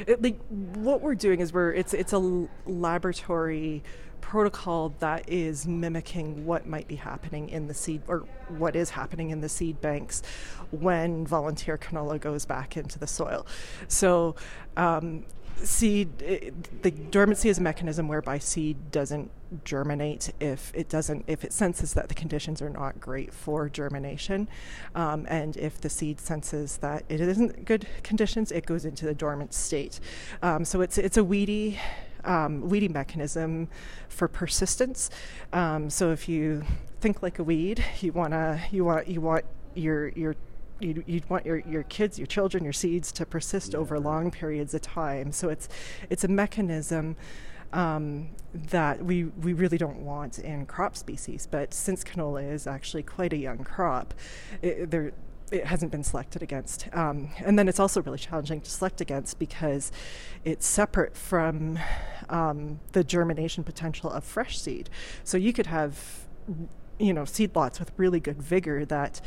it, 0.05 0.21
like 0.21 0.39
what 0.50 1.01
we're 1.01 1.15
doing 1.15 1.39
is 1.39 1.53
we're 1.53 1.74
it's 1.74 1.93
it's 1.93 2.13
a 2.13 2.47
laboratory 2.65 3.83
protocol 4.21 4.93
that 5.00 5.24
is 5.29 5.65
mimicking 5.65 6.45
what 6.45 6.67
might 6.67 6.88
be 6.88 6.95
happening 6.95 7.47
in 7.47 7.67
the 7.67 7.74
seed 7.74 8.01
or 8.07 8.25
what 8.50 8.75
is 8.75 8.89
happening 8.89 9.29
in 9.29 9.39
the 9.39 9.47
seed 9.47 9.79
banks 9.79 10.21
when 10.71 11.25
volunteer 11.25 11.77
canola 11.77 12.19
goes 12.19 12.45
back 12.45 12.75
into 12.75 13.00
the 13.00 13.07
soil. 13.07 13.45
So 13.88 14.36
um, 14.75 15.25
seed 15.63 16.21
it, 16.21 16.83
the 16.83 16.91
dormancy 16.91 17.49
is 17.49 17.57
a 17.57 17.61
mechanism 17.61 18.07
whereby 18.07 18.37
seed 18.39 18.91
doesn't 18.91 19.31
germinate 19.63 20.33
if 20.39 20.71
it 20.75 20.89
doesn't 20.89 21.23
if 21.27 21.43
it 21.43 21.53
senses 21.53 21.93
that 21.93 22.09
the 22.09 22.13
conditions 22.13 22.61
are 22.61 22.69
not 22.69 22.99
great 22.99 23.33
for 23.33 23.69
germination. 23.69 24.47
Um, 24.95 25.25
and 25.29 25.55
if 25.57 25.79
the 25.79 25.89
seed 25.89 26.19
senses 26.19 26.77
that 26.77 27.03
it 27.09 27.21
isn't 27.21 27.65
good 27.65 27.87
conditions 28.03 28.51
it 28.51 28.65
goes 28.65 28.85
into 28.85 29.05
the 29.05 29.13
dormant 29.13 29.53
state. 29.53 29.99
Um, 30.41 30.65
so 30.65 30.81
it's 30.81 30.97
it's 30.97 31.17
a 31.17 31.23
weedy 31.23 31.79
um, 32.23 32.69
weedy 32.69 32.89
mechanism 32.89 33.69
for 34.09 34.27
persistence. 34.27 35.09
Um, 35.53 35.89
so 35.89 36.11
if 36.11 36.27
you 36.27 36.65
think 36.99 37.21
like 37.21 37.39
a 37.39 37.43
weed 37.43 37.83
you 38.01 38.11
want 38.11 38.33
to 38.33 38.61
you 38.71 38.85
want 38.85 39.07
you 39.07 39.21
want 39.21 39.45
your 39.75 40.09
your 40.09 40.35
you'd, 40.79 41.03
you'd, 41.07 41.29
want 41.29 41.46
your, 41.46 41.60
your 41.60 41.84
kids, 41.84 42.17
your 42.17 42.27
children, 42.27 42.63
your 42.63 42.74
seeds 42.74 43.12
to 43.13 43.25
persist 43.25 43.74
yeah. 43.74 43.79
over 43.79 44.00
long 44.00 44.31
periods 44.31 44.74
of 44.74 44.81
time. 44.81 45.31
So 45.31 45.50
it's 45.50 45.69
it's 46.10 46.24
a 46.24 46.27
mechanism 46.27 47.15
um, 47.74 48.29
that 48.53 49.03
we 49.03 49.25
we 49.25 49.53
really 49.53 49.77
don't 49.77 50.00
want 50.00 50.39
in 50.39 50.65
crop 50.65 50.96
species. 50.96 51.48
But 51.50 51.74
since 51.74 52.03
canola 52.03 52.51
is 52.51 52.67
actually 52.67 53.03
quite 53.03 53.34
a 53.34 53.38
young 53.38 53.63
crop, 53.63 54.13
it, 54.62 54.89
there 54.91 55.13
it 55.51 55.65
hasn't 55.65 55.91
been 55.91 56.03
selected 56.03 56.43
against. 56.43 56.88
Um, 56.93 57.29
and 57.39 57.57
then 57.57 57.67
it's 57.67 57.79
also 57.79 58.01
really 58.01 58.17
challenging 58.17 58.62
to 58.62 58.69
select 58.69 59.01
against 59.01 59.39
because 59.39 59.91
it's 60.43 60.67
separate 60.67 61.15
from 61.15 61.79
um, 62.29 62.79
the 62.91 63.03
germination 63.03 63.63
potential 63.63 64.10
of 64.10 64.24
fresh 64.24 64.60
seed. 64.60 64.89
So 65.24 65.38
you 65.38 65.53
could 65.53 65.67
have 65.67 66.25
you 67.00 67.13
know 67.13 67.25
seed 67.25 67.56
lots 67.56 67.80
with 67.80 67.92
really 67.98 68.20
good 68.20 68.42
vigor 68.42 68.86
that 68.86 69.22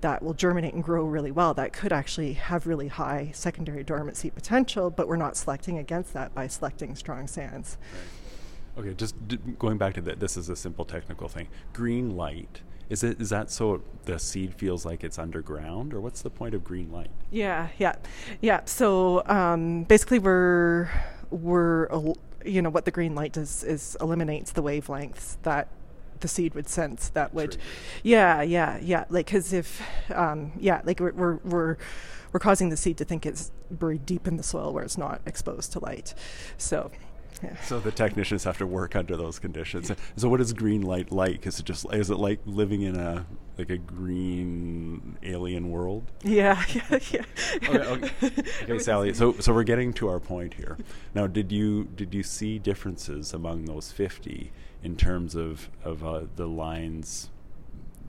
that 0.00 0.22
will 0.22 0.34
germinate 0.34 0.74
and 0.74 0.84
grow 0.84 1.04
really 1.04 1.30
well 1.30 1.54
that 1.54 1.72
could 1.72 1.92
actually 1.92 2.34
have 2.34 2.66
really 2.66 2.88
high 2.88 3.30
secondary 3.32 3.82
dormancy 3.82 4.30
potential 4.30 4.90
but 4.90 5.08
we're 5.08 5.16
not 5.16 5.36
selecting 5.36 5.78
against 5.78 6.12
that 6.12 6.34
by 6.34 6.46
selecting 6.46 6.94
strong 6.94 7.26
sands. 7.26 7.78
Right. 8.76 8.86
okay 8.86 8.94
just 8.94 9.28
d- 9.28 9.38
going 9.58 9.78
back 9.78 9.94
to 9.94 10.00
that 10.02 10.20
this 10.20 10.36
is 10.36 10.48
a 10.48 10.56
simple 10.56 10.84
technical 10.84 11.28
thing. 11.28 11.48
Green 11.72 12.16
light 12.16 12.60
is 12.90 13.02
it 13.02 13.20
is 13.20 13.30
that 13.30 13.50
so 13.50 13.82
the 14.04 14.18
seed 14.18 14.54
feels 14.54 14.84
like 14.84 15.02
it's 15.02 15.18
underground 15.18 15.94
or 15.94 16.00
what's 16.00 16.20
the 16.20 16.30
point 16.30 16.54
of 16.54 16.62
green 16.62 16.92
light? 16.92 17.10
Yeah 17.30 17.68
yeah 17.78 17.94
yeah 18.40 18.60
so 18.66 19.24
um, 19.26 19.84
basically 19.84 20.18
we're 20.18 20.90
we're 21.30 21.88
you 22.44 22.60
know 22.60 22.70
what 22.70 22.84
the 22.84 22.90
green 22.90 23.14
light 23.14 23.32
does 23.32 23.64
is 23.64 23.96
eliminates 24.00 24.52
the 24.52 24.62
wavelengths 24.62 25.38
that 25.42 25.68
the 26.24 26.28
seed 26.28 26.54
would 26.54 26.66
sense 26.66 27.10
that 27.10 27.34
would 27.34 27.58
yeah 28.02 28.40
yeah 28.40 28.78
yeah 28.80 29.04
like 29.10 29.26
because 29.26 29.52
if 29.52 29.82
um, 30.10 30.52
yeah 30.58 30.80
like 30.84 30.98
we're, 30.98 31.12
we're 31.12 31.36
we're 31.44 31.76
we're 32.32 32.40
causing 32.40 32.70
the 32.70 32.78
seed 32.78 32.96
to 32.96 33.04
think 33.04 33.26
it's 33.26 33.52
buried 33.70 34.06
deep 34.06 34.26
in 34.26 34.38
the 34.38 34.42
soil 34.42 34.72
where 34.72 34.82
it's 34.82 34.96
not 34.96 35.20
exposed 35.26 35.70
to 35.72 35.78
light. 35.78 36.14
So 36.56 36.90
yeah. 37.42 37.60
So 37.62 37.80
the 37.80 37.92
technicians 37.92 38.44
have 38.44 38.58
to 38.58 38.66
work 38.66 38.96
under 38.96 39.16
those 39.16 39.38
conditions. 39.38 39.90
So 40.16 40.28
what 40.28 40.40
is 40.40 40.52
green 40.52 40.82
light 40.82 41.12
like? 41.12 41.46
Is 41.46 41.58
it 41.58 41.66
just 41.66 41.86
is 41.92 42.10
it 42.10 42.16
like 42.16 42.40
living 42.46 42.82
in 42.82 42.96
a 42.96 43.26
like 43.58 43.70
a 43.70 43.78
green 43.78 45.16
alien 45.22 45.70
world? 45.70 46.10
Yeah, 46.22 46.62
yeah, 46.72 46.82
yeah. 47.10 47.24
okay, 47.68 47.78
okay. 47.78 48.42
okay 48.62 48.78
Sally. 48.78 49.14
So 49.14 49.32
so 49.34 49.52
we're 49.52 49.64
getting 49.64 49.92
to 49.94 50.08
our 50.08 50.20
point 50.20 50.54
here. 50.54 50.76
Now, 51.14 51.26
did 51.26 51.52
you 51.52 51.84
did 51.84 52.14
you 52.14 52.22
see 52.22 52.58
differences 52.58 53.32
among 53.32 53.64
those 53.64 53.92
fifty 53.92 54.52
in 54.82 54.96
terms 54.96 55.34
of 55.34 55.70
of 55.82 56.04
uh, 56.04 56.22
the 56.36 56.46
lines, 56.46 57.30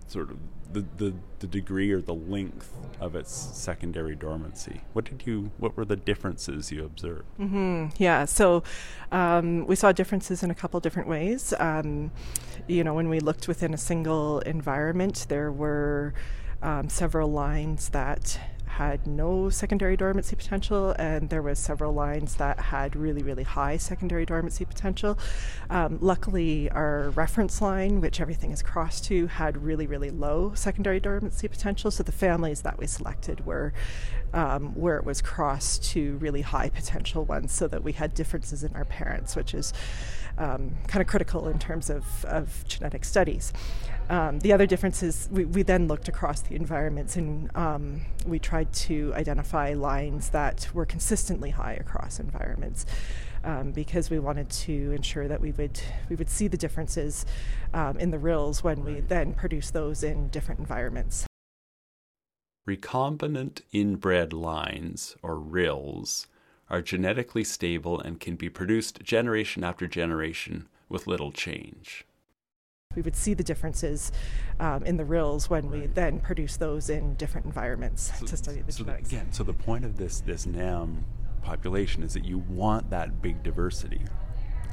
sort 0.08 0.32
of 0.32 0.38
the, 0.72 0.86
the 0.98 1.14
the 1.40 1.48
degree 1.48 1.92
or 1.92 2.02
the 2.02 2.14
length 2.14 2.74
of 3.00 3.16
its 3.16 3.32
secondary 3.32 4.16
dormancy? 4.16 4.82
What 4.94 5.06
did 5.06 5.24
you? 5.26 5.52
What 5.58 5.78
were 5.78 5.86
the 5.86 5.96
differences 5.96 6.72
you 6.72 6.86
observed? 6.86 7.26
Mm-hmm. 7.40 7.88
Yeah, 7.98 8.26
so 8.26 8.64
um, 9.12 9.66
we 9.68 9.76
saw 9.76 9.92
differences 9.92 10.44
in 10.44 10.52
a 10.52 10.56
couple 10.56 10.80
different 10.80 11.08
ways. 11.08 11.54
Um, 11.60 12.12
you 12.68 12.84
know, 12.84 12.94
when 12.94 13.10
we 13.10 13.20
looked 13.20 13.48
within 13.48 13.74
a 13.74 13.78
single 13.78 14.40
environment, 14.40 15.26
there 15.30 15.52
were 15.52 16.14
um, 16.62 16.90
several 16.90 17.32
lines 17.32 17.90
that 17.90 18.40
had 18.76 19.08
no 19.08 19.50
secondary 19.50 19.96
dormancy 19.96 20.36
potential, 20.36 20.94
and 21.00 21.30
there 21.30 21.42
was 21.42 21.58
several 21.58 21.94
lines 21.94 22.36
that 22.36 22.60
had 22.60 22.94
really, 22.94 23.24
really 23.24 23.44
high 23.44 23.78
secondary 23.78 24.26
dormancy 24.26 24.66
potential. 24.66 25.18
Um, 25.70 25.98
luckily, 26.02 26.70
our 26.72 27.10
reference 27.12 27.62
line, 27.62 28.02
which 28.02 28.20
everything 28.20 28.52
is 28.52 28.62
crossed 28.62 29.06
to, 29.06 29.28
had 29.28 29.64
really, 29.64 29.88
really 29.88 30.10
low 30.10 30.52
secondary 30.56 31.00
dormancy 31.00 31.48
potential. 31.48 31.90
So 31.90 32.04
the 32.04 32.12
families 32.12 32.64
that 32.64 32.78
we 32.78 32.86
selected 32.86 33.46
were 33.46 33.72
um, 34.36 34.76
where 34.76 34.98
it 34.98 35.06
was 35.06 35.22
crossed 35.22 35.84
to 35.86 36.18
really 36.18 36.42
high 36.42 36.70
potential 36.70 37.26
ones, 37.26 37.52
so 37.54 37.68
that 37.70 37.84
we 37.84 37.94
had 37.94 38.14
differences 38.14 38.64
in 38.64 38.76
our 38.76 38.86
parents, 38.86 39.36
which 39.36 39.54
is 39.54 39.74
um, 40.38 40.76
kind 40.88 41.02
of 41.02 41.08
critical 41.08 41.48
in 41.48 41.58
terms 41.58 41.90
of, 41.90 42.26
of 42.26 42.66
genetic 42.68 43.06
studies. 43.06 43.54
Um, 44.10 44.40
the 44.40 44.54
other 44.54 44.68
difference 44.68 45.02
is 45.02 45.28
we, 45.32 45.46
we, 45.46 45.64
then 45.64 45.88
looked 45.88 46.08
across 46.08 46.42
the 46.42 46.56
environments 46.56 47.16
and 47.16 47.50
um, 47.56 48.02
we 48.28 48.38
tried 48.38 48.72
to 48.74 49.14
identify 49.16 49.74
lines 49.74 50.30
that 50.30 50.68
were 50.74 50.86
consistently 50.86 51.50
high 51.50 51.74
across 51.74 52.20
environments. 52.20 52.86
Um, 53.44 53.74
because 53.74 54.10
we 54.10 54.18
wanted 54.18 54.50
to 54.50 54.92
ensure 54.92 55.28
that 55.28 55.40
we 55.40 55.52
would 55.52 55.80
we 56.10 56.16
would 56.16 56.32
see 56.32 56.48
the 56.48 56.58
differences 56.58 57.28
um, 57.76 57.96
in 58.00 58.10
the 58.10 58.18
rills 58.18 58.64
when 58.64 58.84
we 58.84 59.02
then 59.02 59.36
produce 59.36 59.70
those 59.70 60.02
in 60.02 60.30
different 60.30 60.60
environments. 60.60 61.28
Recombinant 62.68 63.62
inbred 63.72 64.34
lines, 64.34 65.16
or 65.22 65.38
rills, 65.40 66.26
are 66.68 66.82
genetically 66.82 67.44
stable 67.44 68.00
and 68.00 68.20
can 68.20 68.36
be 68.36 68.50
produced 68.50 69.04
generation 69.04 69.64
after 69.64 69.88
generation 69.88 70.68
with 70.90 71.06
little 71.06 71.32
change. 71.32 72.06
We 72.96 73.04
would 73.04 73.16
see 73.16 73.36
the 73.36 73.44
differences 73.44 74.12
um, 74.60 74.84
in 74.84 74.98
the 74.98 75.06
rills 75.06 75.48
when 75.48 75.70
we 75.70 75.86
then 75.86 76.20
produce 76.20 76.58
those 76.58 76.90
in 76.90 77.14
different 77.16 77.46
environments 77.46 78.12
so, 78.20 78.26
to 78.26 78.38
study 78.38 78.62
the 78.62 78.72
so 78.72 78.84
genetics. 78.84 79.10
again, 79.10 79.32
so 79.32 79.44
the 79.44 79.54
point 79.54 79.86
of 79.86 79.98
this 79.98 80.22
this 80.22 80.48
NAM 80.48 81.06
population 81.44 82.02
is 82.02 82.14
that 82.14 82.26
you 82.26 82.40
want 82.40 82.90
that 82.90 83.22
big 83.22 83.44
diversity. 83.44 84.02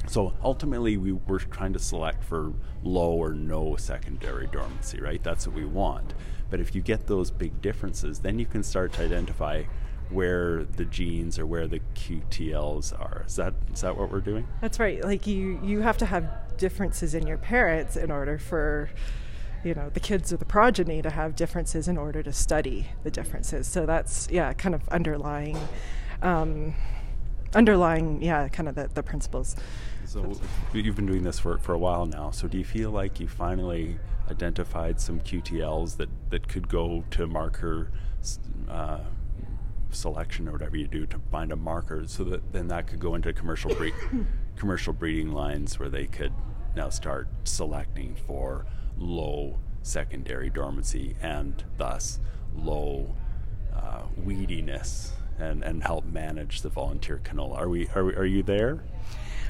So 0.07 0.33
ultimately, 0.43 0.97
we 0.97 1.13
were 1.13 1.39
trying 1.39 1.73
to 1.73 1.79
select 1.79 2.23
for 2.23 2.53
low 2.83 3.11
or 3.11 3.33
no 3.33 3.75
secondary 3.77 4.47
dormancy, 4.47 4.99
right? 4.99 5.23
That's 5.23 5.47
what 5.47 5.55
we 5.55 5.65
want. 5.65 6.13
But 6.53 6.59
if 6.59 6.75
you 6.75 6.81
get 6.81 7.07
those 7.07 7.31
big 7.31 7.63
differences, 7.63 8.19
then 8.19 8.37
you 8.37 8.45
can 8.45 8.61
start 8.61 8.93
to 8.93 9.03
identify 9.03 9.63
where 10.11 10.65
the 10.65 10.85
genes 10.85 11.39
or 11.39 11.47
where 11.47 11.65
the 11.65 11.79
QTLs 11.95 12.93
are. 12.93 13.23
Is 13.25 13.37
that 13.37 13.55
is 13.73 13.81
that 13.81 13.97
what 13.97 14.11
we're 14.11 14.19
doing? 14.19 14.47
That's 14.61 14.79
right. 14.79 15.03
Like 15.03 15.25
you 15.25 15.59
you 15.63 15.81
have 15.81 15.97
to 15.97 16.05
have 16.05 16.29
differences 16.57 17.15
in 17.15 17.25
your 17.25 17.39
parents 17.39 17.97
in 17.97 18.11
order 18.11 18.37
for 18.37 18.91
you 19.63 19.73
know 19.73 19.89
the 19.89 19.99
kids 19.99 20.31
or 20.31 20.37
the 20.37 20.45
progeny 20.45 21.01
to 21.01 21.09
have 21.09 21.35
differences 21.35 21.87
in 21.87 21.97
order 21.97 22.21
to 22.21 22.31
study 22.31 22.85
the 23.01 23.09
differences. 23.09 23.65
So 23.65 23.87
that's 23.87 24.27
yeah, 24.29 24.53
kind 24.53 24.75
of 24.75 24.87
underlying 24.89 25.57
um, 26.21 26.75
underlying 27.55 28.21
yeah, 28.21 28.47
kind 28.47 28.69
of 28.69 28.75
the, 28.75 28.91
the 28.93 29.01
principles. 29.01 29.55
So 30.05 30.39
you've 30.71 30.95
been 30.95 31.07
doing 31.07 31.23
this 31.23 31.39
for, 31.39 31.57
for 31.57 31.73
a 31.73 31.79
while 31.79 32.05
now. 32.05 32.29
So 32.29 32.47
do 32.47 32.59
you 32.59 32.65
feel 32.65 32.91
like 32.91 33.19
you 33.19 33.27
finally 33.27 33.97
identified 34.29 34.99
some 34.99 35.19
QTLs 35.19 35.97
that, 35.97 36.09
that 36.29 36.47
could 36.47 36.67
go 36.67 37.03
to 37.11 37.27
marker 37.27 37.91
uh, 38.69 38.99
selection 39.91 40.47
or 40.47 40.53
whatever 40.53 40.77
you 40.77 40.87
do 40.87 41.05
to 41.05 41.19
find 41.31 41.51
a 41.51 41.55
marker 41.55 42.03
so 42.07 42.23
that 42.23 42.53
then 42.53 42.67
that 42.67 42.87
could 42.87 42.99
go 42.99 43.15
into 43.15 43.31
commercial 43.33 43.75
commercial 44.55 44.93
breeding 44.93 45.31
lines 45.31 45.77
where 45.79 45.89
they 45.89 46.05
could 46.05 46.33
now 46.75 46.89
start 46.89 47.27
selecting 47.43 48.15
for 48.27 48.65
low 48.97 49.59
secondary 49.81 50.49
dormancy 50.49 51.15
and 51.21 51.63
thus 51.77 52.19
low 52.55 53.15
uh, 53.75 54.03
weediness 54.25 55.11
and, 55.39 55.63
and 55.63 55.83
help 55.83 56.05
manage 56.05 56.61
the 56.61 56.69
volunteer 56.69 57.19
canola. 57.23 57.57
Are 57.57 57.69
we 57.69 57.87
are, 57.95 58.05
we, 58.05 58.15
are 58.15 58.25
you 58.25 58.43
there? 58.43 58.83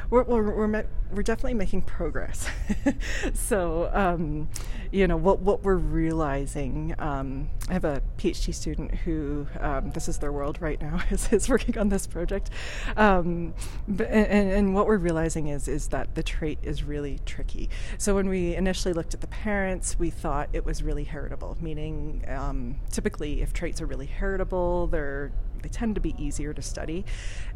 we're, 0.10 0.24
we're, 0.24 0.68
we're, 0.68 0.86
we're 1.14 1.24
definitely 1.24 1.54
making 1.54 1.82
progress. 1.84 2.48
so, 3.34 3.90
um, 3.94 4.50
you 4.92 5.08
know, 5.08 5.18
what, 5.18 5.40
what 5.40 5.64
we're 5.64 5.76
realizing, 5.76 6.96
um, 7.00 7.50
I 7.70 7.74
have 7.74 7.86
a 7.86 8.02
PhD 8.18 8.54
student 8.54 8.94
who, 8.94 9.48
um, 9.60 9.92
this 9.92 10.08
is 10.08 10.18
their 10.18 10.32
world 10.32 10.62
right 10.62 10.82
now, 10.82 11.00
is, 11.10 11.32
is 11.32 11.50
working 11.50 11.78
on 11.78 11.90
this 11.90 12.08
project. 12.08 12.50
Um, 12.98 13.54
and, 13.88 14.52
and 14.52 14.76
what 14.76 14.88
we're 14.88 14.98
realizing 14.98 15.48
is, 15.48 15.68
is 15.68 15.88
that 15.90 16.16
the 16.16 16.24
trait 16.24 16.60
is 16.64 16.84
really 16.84 17.20
tricky. 17.26 17.70
So 17.98 18.16
when 18.16 18.28
we 18.28 18.56
initially 18.56 18.94
looked 18.94 19.14
at 19.14 19.22
the 19.22 19.28
parents, 19.28 19.98
we 19.98 20.10
thought 20.10 20.50
it 20.54 20.66
was 20.66 20.84
really 20.84 21.04
heritable, 21.04 21.58
meaning 21.62 22.26
um, 22.28 22.80
typically 22.92 23.42
if 23.42 23.54
traits 23.54 23.82
are 23.82 23.86
really 23.86 24.08
heritable, 24.08 24.88
they're 24.88 25.32
they 25.64 25.70
tend 25.70 25.96
to 25.96 26.02
be 26.02 26.14
easier 26.18 26.54
to 26.54 26.62
study. 26.62 27.06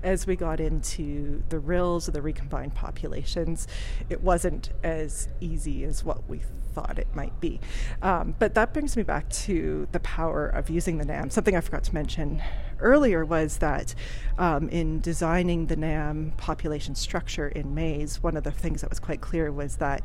As 0.01 0.25
we 0.25 0.35
got 0.35 0.59
into 0.59 1.43
the 1.49 1.59
rills 1.59 2.07
or 2.07 2.11
the 2.11 2.21
recombined 2.21 2.73
populations, 3.47 3.67
it 4.09 4.21
wasn't 4.21 4.69
as 4.83 5.29
easy 5.39 5.83
as 5.83 6.03
what 6.03 6.27
we 6.27 6.41
thought 6.73 6.99
it 6.99 7.07
might 7.15 7.39
be. 7.39 7.60
Um, 8.01 8.36
but 8.38 8.53
that 8.53 8.73
brings 8.73 8.95
me 8.95 9.03
back 9.03 9.27
to 9.29 9.88
the 9.91 9.99
power 10.01 10.47
of 10.47 10.69
using 10.69 10.99
the 10.99 11.05
NAM. 11.05 11.29
Something 11.31 11.55
I 11.55 11.62
forgot 11.62 11.83
to 11.86 11.93
mention 11.93 12.41
earlier 12.79 13.25
was 13.25 13.57
that 13.57 13.95
um, 14.38 14.69
in 14.69 14.99
designing 14.99 15.65
the 15.65 15.75
NAM 15.75 16.33
population 16.38 16.93
structure 16.93 17.47
in 17.47 17.73
maize, 17.73 18.21
one 18.21 18.38
of 18.38 18.43
the 18.43 18.51
things 18.51 18.81
that 18.81 18.91
was 18.91 18.99
quite 18.99 19.21
clear 19.21 19.51
was 19.51 19.77
that 19.77 20.03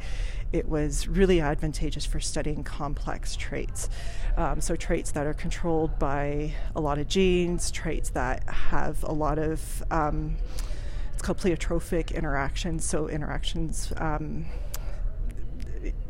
it 0.52 0.66
was 0.66 1.06
really 1.08 1.40
advantageous 1.40 2.06
for 2.06 2.20
studying 2.20 2.64
complex 2.64 3.36
traits. 3.36 3.90
Um, 4.38 4.62
so, 4.62 4.74
traits 4.74 5.10
that 5.12 5.26
are 5.26 5.34
controlled 5.34 5.98
by 5.98 6.54
a 6.74 6.80
lot 6.80 6.98
of 6.98 7.06
genes, 7.06 7.70
traits 7.70 8.10
that 8.10 8.48
have 8.48 9.02
a 9.02 9.12
lot 9.12 9.38
of 9.38 9.82
um, 9.90 10.36
it's 11.22 11.26
called 11.28 11.38
pleiotropic 11.38 12.12
interactions. 12.12 12.84
So, 12.84 13.06
interactions 13.08 13.92
um, 13.96 14.46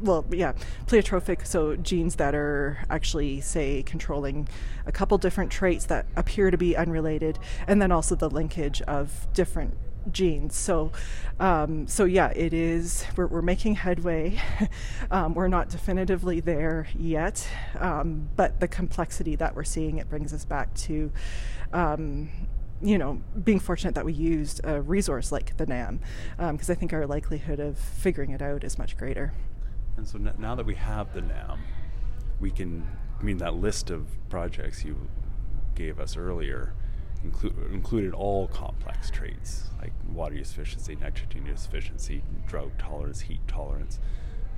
well, 0.01 0.25
yeah, 0.31 0.53
pleiotropic, 0.87 1.47
so 1.47 1.77
genes 1.77 2.17
that 2.17 2.35
are 2.35 2.79
actually, 2.89 3.43
say, 3.43 3.83
controlling 3.83 4.49
a 4.87 4.93
couple 4.93 5.19
different 5.19 5.53
traits 5.53 5.85
that 5.87 6.07
appear 6.17 6.51
to 6.51 6.57
be 6.57 6.77
unrelated, 6.77 7.39
and 7.67 7.81
then 7.81 7.93
also 7.93 8.15
the 8.15 8.31
linkage 8.31 8.81
of 8.83 9.27
different 9.35 9.75
genes. 10.11 10.57
So, 10.57 10.93
um, 11.39 11.87
so 11.87 12.05
yeah, 12.05 12.29
it 12.31 12.55
is. 12.55 13.05
We're, 13.15 13.27
we're 13.27 13.43
making 13.43 13.75
headway. 13.75 14.41
um, 15.11 15.35
we're 15.35 15.49
not 15.49 15.69
definitively 15.69 16.41
there 16.41 16.89
yet, 16.99 17.47
um, 17.79 18.31
but 18.35 18.61
the 18.61 18.69
complexity 18.69 19.37
that 19.37 19.55
we're 19.55 19.65
seeing 19.65 19.99
it 19.99 20.09
brings 20.09 20.33
us 20.33 20.47
back 20.47 20.73
to. 20.75 21.13
You 22.83 22.99
know, 22.99 23.23
being 23.45 23.61
fortunate 23.61 23.95
that 23.95 24.05
we 24.05 24.13
used 24.13 24.61
a 24.65 24.81
resource 24.81 25.31
like 25.31 25.57
the 25.57 25.67
NAM, 25.67 26.01
because 26.37 26.69
um, 26.69 26.73
I 26.73 26.75
think 26.75 26.93
our 26.93 27.07
likelihood 27.07 27.61
of 27.61 27.79
figuring 27.79 28.31
it 28.31 28.43
out 28.43 28.65
is 28.65 28.77
much 28.77 28.97
greater. 28.97 29.33
And 29.97 30.07
so 30.07 30.19
now 30.19 30.55
that 30.55 30.67
we 30.67 30.75
have 30.75 31.13
the 31.15 31.21
NAM, 31.21 31.61
we 32.41 32.51
can, 32.51 32.87
I 33.21 33.23
mean, 33.23 33.39
that 33.39 33.55
list 33.55 33.91
of 33.91 34.09
projects 34.29 34.85
you 34.85 34.97
gave 35.75 36.01
us 36.01 36.17
earlier 36.17 36.75
inclu- 37.25 37.73
included 37.73 38.13
all 38.15 38.49
complex 38.49 39.11
traits 39.11 39.71
like 39.81 39.93
water 40.09 40.35
use 40.35 40.53
efficiency, 40.53 40.97
nitrogen 40.97 41.47
use 41.47 41.67
efficiency, 41.67 42.23
drought 42.47 42.73
tolerance, 42.79 43.21
heat 43.21 43.41
tolerance. 43.49 43.99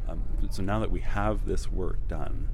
Um, 0.09 0.23
so 0.51 0.63
now 0.63 0.79
that 0.81 0.91
we 0.91 1.01
have 1.01 1.47
this 1.47 1.71
work 1.71 2.07
done, 2.09 2.51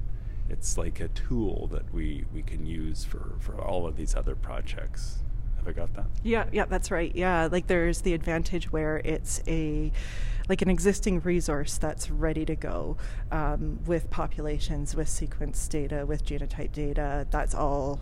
it's 0.49 0.77
like 0.77 0.99
a 0.99 1.09
tool 1.09 1.67
that 1.67 1.93
we, 1.93 2.25
we 2.33 2.41
can 2.41 2.65
use 2.65 3.03
for, 3.03 3.35
for 3.39 3.59
all 3.59 3.85
of 3.85 3.97
these 3.97 4.15
other 4.15 4.35
projects. 4.35 5.19
Have 5.63 5.67
I 5.67 5.73
got 5.73 5.93
that? 5.93 6.05
Yeah, 6.23 6.45
yeah, 6.51 6.65
that's 6.65 6.89
right. 6.89 7.15
Yeah, 7.15 7.47
like 7.51 7.67
there's 7.67 8.01
the 8.01 8.13
advantage 8.13 8.71
where 8.71 8.97
it's 8.97 9.41
a 9.47 9.91
like 10.49 10.63
an 10.63 10.69
existing 10.69 11.19
resource 11.19 11.77
that's 11.77 12.09
ready 12.09 12.45
to 12.45 12.55
go 12.55 12.97
um, 13.31 13.79
with 13.85 14.09
populations, 14.09 14.95
with 14.95 15.07
sequence 15.07 15.67
data, 15.67 16.03
with 16.05 16.25
genotype 16.25 16.71
data. 16.71 17.27
That's 17.29 17.53
all 17.53 18.01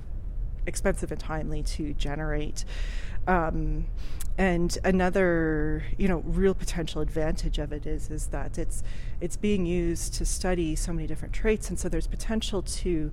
expensive 0.66 1.12
and 1.12 1.20
timely 1.20 1.64
to 1.64 1.94
generate. 1.94 2.64
Um, 3.28 3.88
and 4.38 4.78
another, 4.86 5.84
you 5.98 6.08
know, 6.08 6.24
real 6.26 6.54
potential 6.54 7.02
advantage 7.02 7.60
of 7.60 7.74
it 7.74 7.86
is 7.86 8.10
is 8.10 8.28
that 8.28 8.58
it's 8.58 8.84
it's 9.20 9.36
being 9.36 9.66
used 9.66 10.14
to 10.14 10.26
study 10.26 10.78
so 10.78 10.94
many 10.94 11.08
different 11.08 11.34
traits, 11.34 11.70
and 11.70 11.78
so 11.78 11.90
there's 11.90 12.08
potential 12.08 12.62
to 12.62 13.12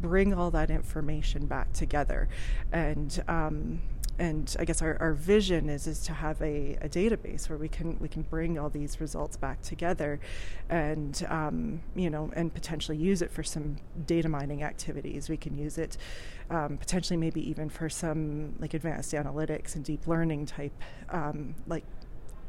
bring 0.00 0.34
all 0.34 0.50
that 0.50 0.70
information 0.70 1.46
back 1.46 1.72
together. 1.72 2.28
And 2.72 3.22
um, 3.28 3.80
and 4.18 4.56
I 4.58 4.64
guess 4.64 4.80
our, 4.80 4.96
our 4.98 5.12
vision 5.12 5.68
is 5.68 5.86
is 5.86 6.00
to 6.04 6.12
have 6.12 6.40
a, 6.40 6.78
a 6.80 6.88
database 6.88 7.48
where 7.50 7.58
we 7.58 7.68
can 7.68 7.98
we 7.98 8.08
can 8.08 8.22
bring 8.22 8.58
all 8.58 8.70
these 8.70 9.00
results 9.00 9.36
back 9.36 9.60
together, 9.62 10.20
and 10.70 11.26
um, 11.28 11.80
you 11.94 12.08
know 12.08 12.30
and 12.34 12.52
potentially 12.52 12.96
use 12.96 13.20
it 13.20 13.30
for 13.30 13.42
some 13.42 13.76
data 14.06 14.28
mining 14.28 14.62
activities. 14.62 15.28
We 15.28 15.36
can 15.36 15.56
use 15.56 15.76
it 15.76 15.98
um, 16.50 16.78
potentially 16.78 17.16
maybe 17.16 17.46
even 17.48 17.68
for 17.68 17.88
some 17.88 18.54
like 18.58 18.74
advanced 18.74 19.12
analytics 19.12 19.74
and 19.74 19.84
deep 19.84 20.06
learning 20.06 20.46
type 20.46 20.72
um, 21.10 21.54
like 21.66 21.84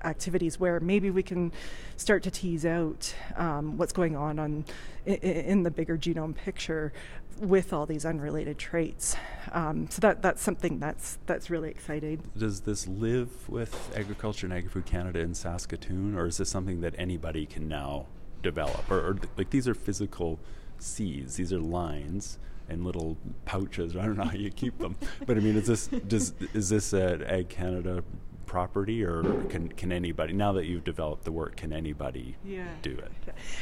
activities 0.03 0.59
where 0.59 0.79
maybe 0.79 1.09
we 1.09 1.23
can 1.23 1.51
start 1.95 2.23
to 2.23 2.31
tease 2.31 2.65
out 2.65 3.13
um, 3.35 3.77
what's 3.77 3.91
going 3.91 4.15
on 4.15 4.39
on 4.39 4.65
in, 5.05 5.15
in, 5.15 5.63
the 5.63 5.71
bigger 5.71 5.97
genome 5.97 6.35
picture 6.35 6.93
with 7.39 7.73
all 7.73 7.85
these 7.85 8.05
unrelated 8.05 8.57
traits. 8.57 9.15
Um, 9.51 9.89
so 9.89 9.99
that 10.01 10.21
that's 10.21 10.41
something 10.41 10.79
that's 10.79 11.17
that's 11.25 11.49
really 11.49 11.69
exciting. 11.69 12.23
Does 12.37 12.61
this 12.61 12.87
live 12.87 13.47
with 13.49 13.93
Agriculture 13.95 14.47
and 14.47 14.53
Agri-Food 14.53 14.85
Canada 14.85 15.19
in 15.19 15.33
Saskatoon, 15.33 16.15
or 16.15 16.27
is 16.27 16.37
this 16.37 16.49
something 16.49 16.81
that 16.81 16.95
anybody 16.97 17.45
can 17.45 17.67
now 17.67 18.07
develop? 18.41 18.89
Or, 18.91 18.99
or 18.99 19.17
like 19.37 19.49
these 19.49 19.67
are 19.67 19.75
physical 19.75 20.39
seeds; 20.79 21.35
these 21.35 21.53
are 21.53 21.59
lines 21.59 22.39
and 22.69 22.83
little 22.83 23.17
pouches. 23.45 23.95
I 23.95 24.05
don't 24.05 24.17
know 24.17 24.25
how 24.25 24.33
you 24.33 24.49
keep 24.49 24.77
them, 24.79 24.97
but 25.25 25.37
I 25.37 25.39
mean, 25.39 25.55
is 25.55 25.67
this 25.67 25.87
does 25.87 26.33
is 26.53 26.69
this 26.69 26.93
an 26.93 27.23
Ag 27.23 27.49
Canada 27.49 28.03
property, 28.47 29.03
or 29.03 29.21
can 29.49 29.69
can 29.69 29.91
anybody 29.91 30.33
now 30.33 30.53
that 30.53 30.65
you've 30.65 30.83
developed 30.83 31.25
the 31.25 31.31
work, 31.31 31.57
can 31.57 31.71
anybody 31.71 32.35
yeah. 32.43 32.65
do 32.81 32.91
it? 32.91 33.11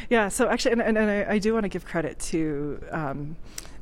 Yeah. 0.10 0.30
So 0.30 0.48
actually, 0.48 0.74
and, 0.74 0.82
and, 0.82 0.98
and 0.98 1.10
I, 1.10 1.34
I, 1.34 1.39
do 1.39 1.54
want 1.54 1.63
to 1.63 1.69
give 1.69 1.86
credit 1.86 2.19
to. 2.19 2.82
Um, 2.91 3.36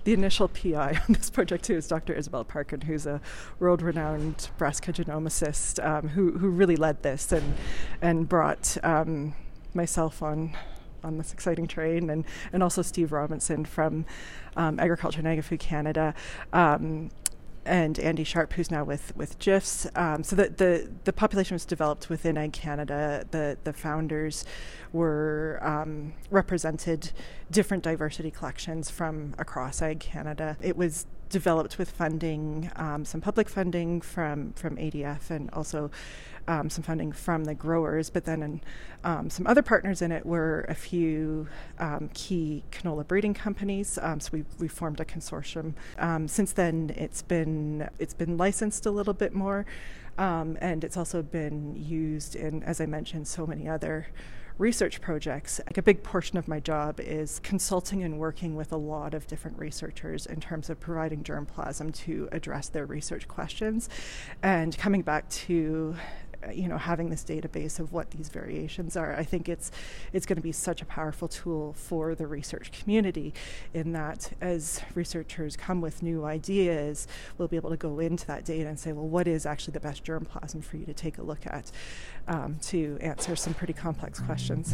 the 0.06 0.12
initial 0.12 0.50
PI 0.50 1.00
on 1.08 1.14
this 1.14 1.30
project 1.30 1.64
too 1.64 1.76
is 1.76 1.88
Dr. 1.88 2.12
Isabel 2.14 2.44
Parkin, 2.44 2.82
who's 2.82 3.06
a 3.06 3.22
world-renowned 3.60 4.50
brassica 4.58 4.92
genomicist, 4.92 5.82
um, 5.82 6.10
who 6.10 6.38
who 6.38 6.50
really 6.50 6.76
led 6.76 7.04
this 7.04 7.32
and 7.32 7.56
and 8.02 8.28
brought 8.28 8.78
um, 8.84 9.34
myself 9.74 10.22
on 10.22 10.58
on 11.04 11.18
this 11.18 11.34
exciting 11.34 11.68
train, 11.68 12.10
and, 12.10 12.26
and 12.52 12.64
also 12.64 12.82
Steve 12.82 13.12
Robinson 13.12 13.66
from 13.66 14.06
um, 14.56 14.80
Agriculture 14.80 15.20
and 15.20 15.28
Agri-Food 15.28 15.60
Canada. 15.60 16.14
And 17.66 17.98
Andy 18.00 18.24
Sharpe, 18.24 18.54
who's 18.54 18.70
now 18.70 18.84
with 18.84 19.16
with 19.16 19.40
GIFS. 19.40 19.88
Um, 19.96 20.24
so 20.24 20.36
the, 20.36 20.50
the 20.50 20.90
the 21.06 21.14
population 21.14 21.56
was 21.56 21.66
developed 21.66 22.10
within 22.10 22.38
Ag 22.38 22.54
Canada. 22.54 23.26
The 23.32 23.58
the 23.64 23.74
founders 23.74 24.44
were 24.92 25.60
um, 25.62 26.14
represented 26.30 27.12
different 27.50 27.84
diversity 27.84 28.32
collections 28.32 28.90
from 28.90 29.34
across 29.38 29.82
Ag 29.82 30.00
Canada. 30.00 30.58
It 30.62 30.76
was 30.76 31.06
developed 31.34 31.80
with 31.80 31.90
funding, 31.90 32.70
um, 32.76 33.04
some 33.04 33.20
public 33.20 33.50
funding 33.50 34.00
from 34.02 34.54
from 34.54 34.78
ADF, 34.78 35.32
and 35.32 35.50
also 35.50 35.90
um, 36.48 36.70
some 36.70 36.84
funding 36.84 37.12
from 37.12 37.46
the 37.46 37.56
growers, 37.56 38.12
but 38.12 38.24
then 38.26 38.44
in, 38.44 38.62
um, 39.04 39.30
some 39.32 39.48
other 39.48 39.64
partners 39.64 40.04
in 40.04 40.12
it 40.12 40.26
were 40.26 40.66
a 40.70 40.76
few 40.76 41.48
um, 41.80 42.10
key 42.14 42.64
canola 42.72 43.06
breeding 43.06 43.34
companies. 43.34 43.98
Um, 44.00 44.20
so 44.20 44.30
we 44.32 44.46
we 44.60 44.68
formed 44.68 45.00
a 45.00 45.06
consortium. 45.06 45.74
Um, 45.98 46.28
since 46.28 46.54
then, 46.54 46.94
it's 46.96 47.24
been 47.24 47.90
it's 47.98 48.14
been 48.14 48.38
licensed 48.38 48.86
a 48.86 48.92
little 48.92 49.16
bit 49.16 49.34
more, 49.34 49.66
and 50.18 50.84
it's 50.84 50.98
also 50.98 51.24
been 51.24 51.76
used 51.76 52.36
in, 52.36 52.62
as 52.62 52.80
I 52.80 52.86
mentioned, 52.86 53.28
so 53.28 53.48
many 53.48 53.68
other 53.68 54.06
research 54.58 55.02
projects. 55.02 55.60
Like 55.66 55.78
a 55.78 55.82
big 55.82 56.04
portion 56.04 56.38
of 56.38 56.48
my 56.48 56.60
job 56.60 57.00
is 57.00 57.40
consulting 57.40 58.04
and 58.04 58.20
working 58.20 58.56
with 58.56 58.72
a 58.72 58.78
lot 58.78 59.14
of 59.14 59.28
different 59.28 59.58
researchers 59.58 60.26
in 60.26 60.40
terms 60.40 60.70
of 60.70 60.80
providing 60.80 61.24
germplasm 61.24 61.94
to 62.04 62.30
address 62.32 62.70
their 62.70 62.86
research 62.86 63.28
questions 63.28 63.90
and 64.42 64.78
coming 64.78 65.02
back 65.02 65.28
to 65.30 65.96
you 66.52 66.68
know 66.68 66.78
having 66.78 67.10
this 67.10 67.24
database 67.24 67.80
of 67.80 67.94
what 67.94 68.12
these 68.12 68.30
variations 68.30 68.98
are 68.98 69.16
i 69.16 69.24
think 69.24 69.48
it's 69.48 69.72
it's 70.12 70.26
going 70.26 70.36
to 70.36 70.42
be 70.42 70.52
such 70.52 70.82
a 70.82 70.86
powerful 70.86 71.28
tool 71.28 71.74
for 71.74 72.16
the 72.16 72.28
research 72.28 72.72
community 72.72 73.34
in 73.74 73.92
that 73.94 74.32
as 74.42 74.82
researchers 74.96 75.56
come 75.56 75.82
with 75.82 76.02
new 76.02 76.26
ideas 76.26 77.08
we'll 77.38 77.48
be 77.48 77.56
able 77.56 77.70
to 77.70 77.78
go 77.78 78.00
into 78.00 78.26
that 78.28 78.46
data 78.46 78.68
and 78.68 78.80
say 78.80 78.92
well 78.92 79.08
what 79.08 79.28
is 79.28 79.46
actually 79.46 79.74
the 79.74 79.80
best 79.80 80.04
germplasm 80.04 80.64
for 80.64 80.78
you 80.78 80.86
to 80.86 80.94
take 80.94 81.18
a 81.18 81.24
look 81.24 81.46
at 81.48 81.72
um, 82.28 82.58
to 82.62 82.98
answer 83.02 83.36
some 83.36 83.54
pretty 83.54 83.74
complex 83.74 84.20
questions? 84.20 84.74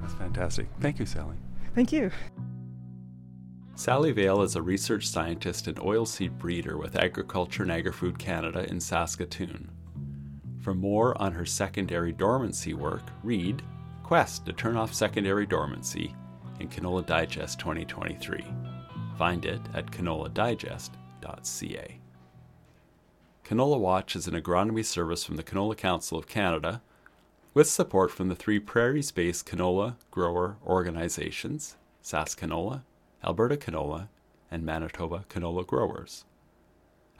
That's 0.00 0.14
fantastic. 0.14 0.66
Thank 0.80 0.98
you 0.98 1.06
sally. 1.06 1.36
Thank 1.74 1.92
you 1.92 2.10
Sally 3.76 4.12
Vail 4.12 4.40
is 4.42 4.54
a 4.54 4.62
research 4.62 5.08
scientist 5.08 5.66
and 5.66 5.76
oilseed 5.78 6.38
breeder 6.38 6.78
with 6.78 6.94
Agriculture 6.94 7.64
and 7.64 7.72
Agri-Food 7.72 8.20
Canada 8.20 8.64
in 8.70 8.78
Saskatoon. 8.78 9.68
For 10.60 10.74
more 10.74 11.20
on 11.20 11.32
her 11.32 11.44
secondary 11.44 12.12
dormancy 12.12 12.72
work, 12.72 13.02
read 13.24 13.64
Quest 14.04 14.46
to 14.46 14.52
Turn 14.52 14.76
Off 14.76 14.94
Secondary 14.94 15.44
Dormancy 15.44 16.14
in 16.60 16.68
Canola 16.68 17.04
Digest 17.04 17.58
2023. 17.58 18.44
Find 19.18 19.44
it 19.44 19.60
at 19.74 19.90
canoladigest.ca. 19.90 22.00
Canola 23.44 23.78
Watch 23.78 24.14
is 24.14 24.28
an 24.28 24.40
agronomy 24.40 24.84
service 24.84 25.24
from 25.24 25.34
the 25.34 25.42
Canola 25.42 25.76
Council 25.76 26.16
of 26.16 26.28
Canada 26.28 26.80
with 27.54 27.68
support 27.68 28.12
from 28.12 28.28
the 28.28 28.36
three 28.36 28.60
prairies 28.60 29.10
based 29.10 29.46
canola 29.46 29.96
grower 30.12 30.58
organizations, 30.64 31.74
SaskCanola, 32.04 32.82
Alberta 33.24 33.56
Canola, 33.56 34.08
and 34.50 34.64
Manitoba 34.64 35.24
Canola 35.28 35.66
Growers. 35.66 36.24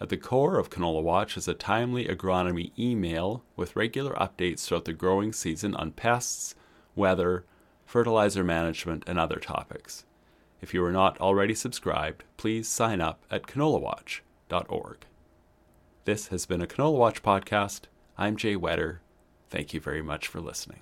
At 0.01 0.09
the 0.09 0.17
core 0.17 0.59
of 0.59 0.71
Canola 0.71 1.03
Watch 1.03 1.37
is 1.37 1.49
a 1.49 1.55
timely 1.55 2.07
agronomy 2.07 2.73
email 2.79 3.45
with 3.57 3.77
regular 3.77 4.13
updates 4.15 4.65
throughout 4.67 4.85
the 4.85 4.93
growing 4.93 5.33
season 5.33 5.75
on 5.77 5.93
pests, 5.93 6.55
weather, 6.95 7.45
fertilizer 7.87 8.45
management, 8.45 9.05
and 9.07 9.19
other 9.19 9.37
topics. 9.37 10.05
If 10.61 10.75
you 10.75 10.85
are 10.85 10.93
not 10.93 11.21
already 11.21 11.55
subscribed, 11.55 12.25
please 12.37 12.69
sign 12.69 13.01
up 13.01 13.25
at 13.31 13.47
canolawatch.org. 13.47 15.07
This 16.05 16.29
has 16.29 16.47
been 16.47 16.61
a 16.61 16.67
Canola 16.67 16.99
Watch 16.99 17.23
podcast. 17.23 17.83
I'm 18.19 18.37
Jay 18.37 18.57
Whetter. 18.57 19.01
Thank 19.49 19.73
you 19.73 19.81
very 19.81 20.03
much 20.03 20.27
for 20.27 20.41
listening. 20.41 20.81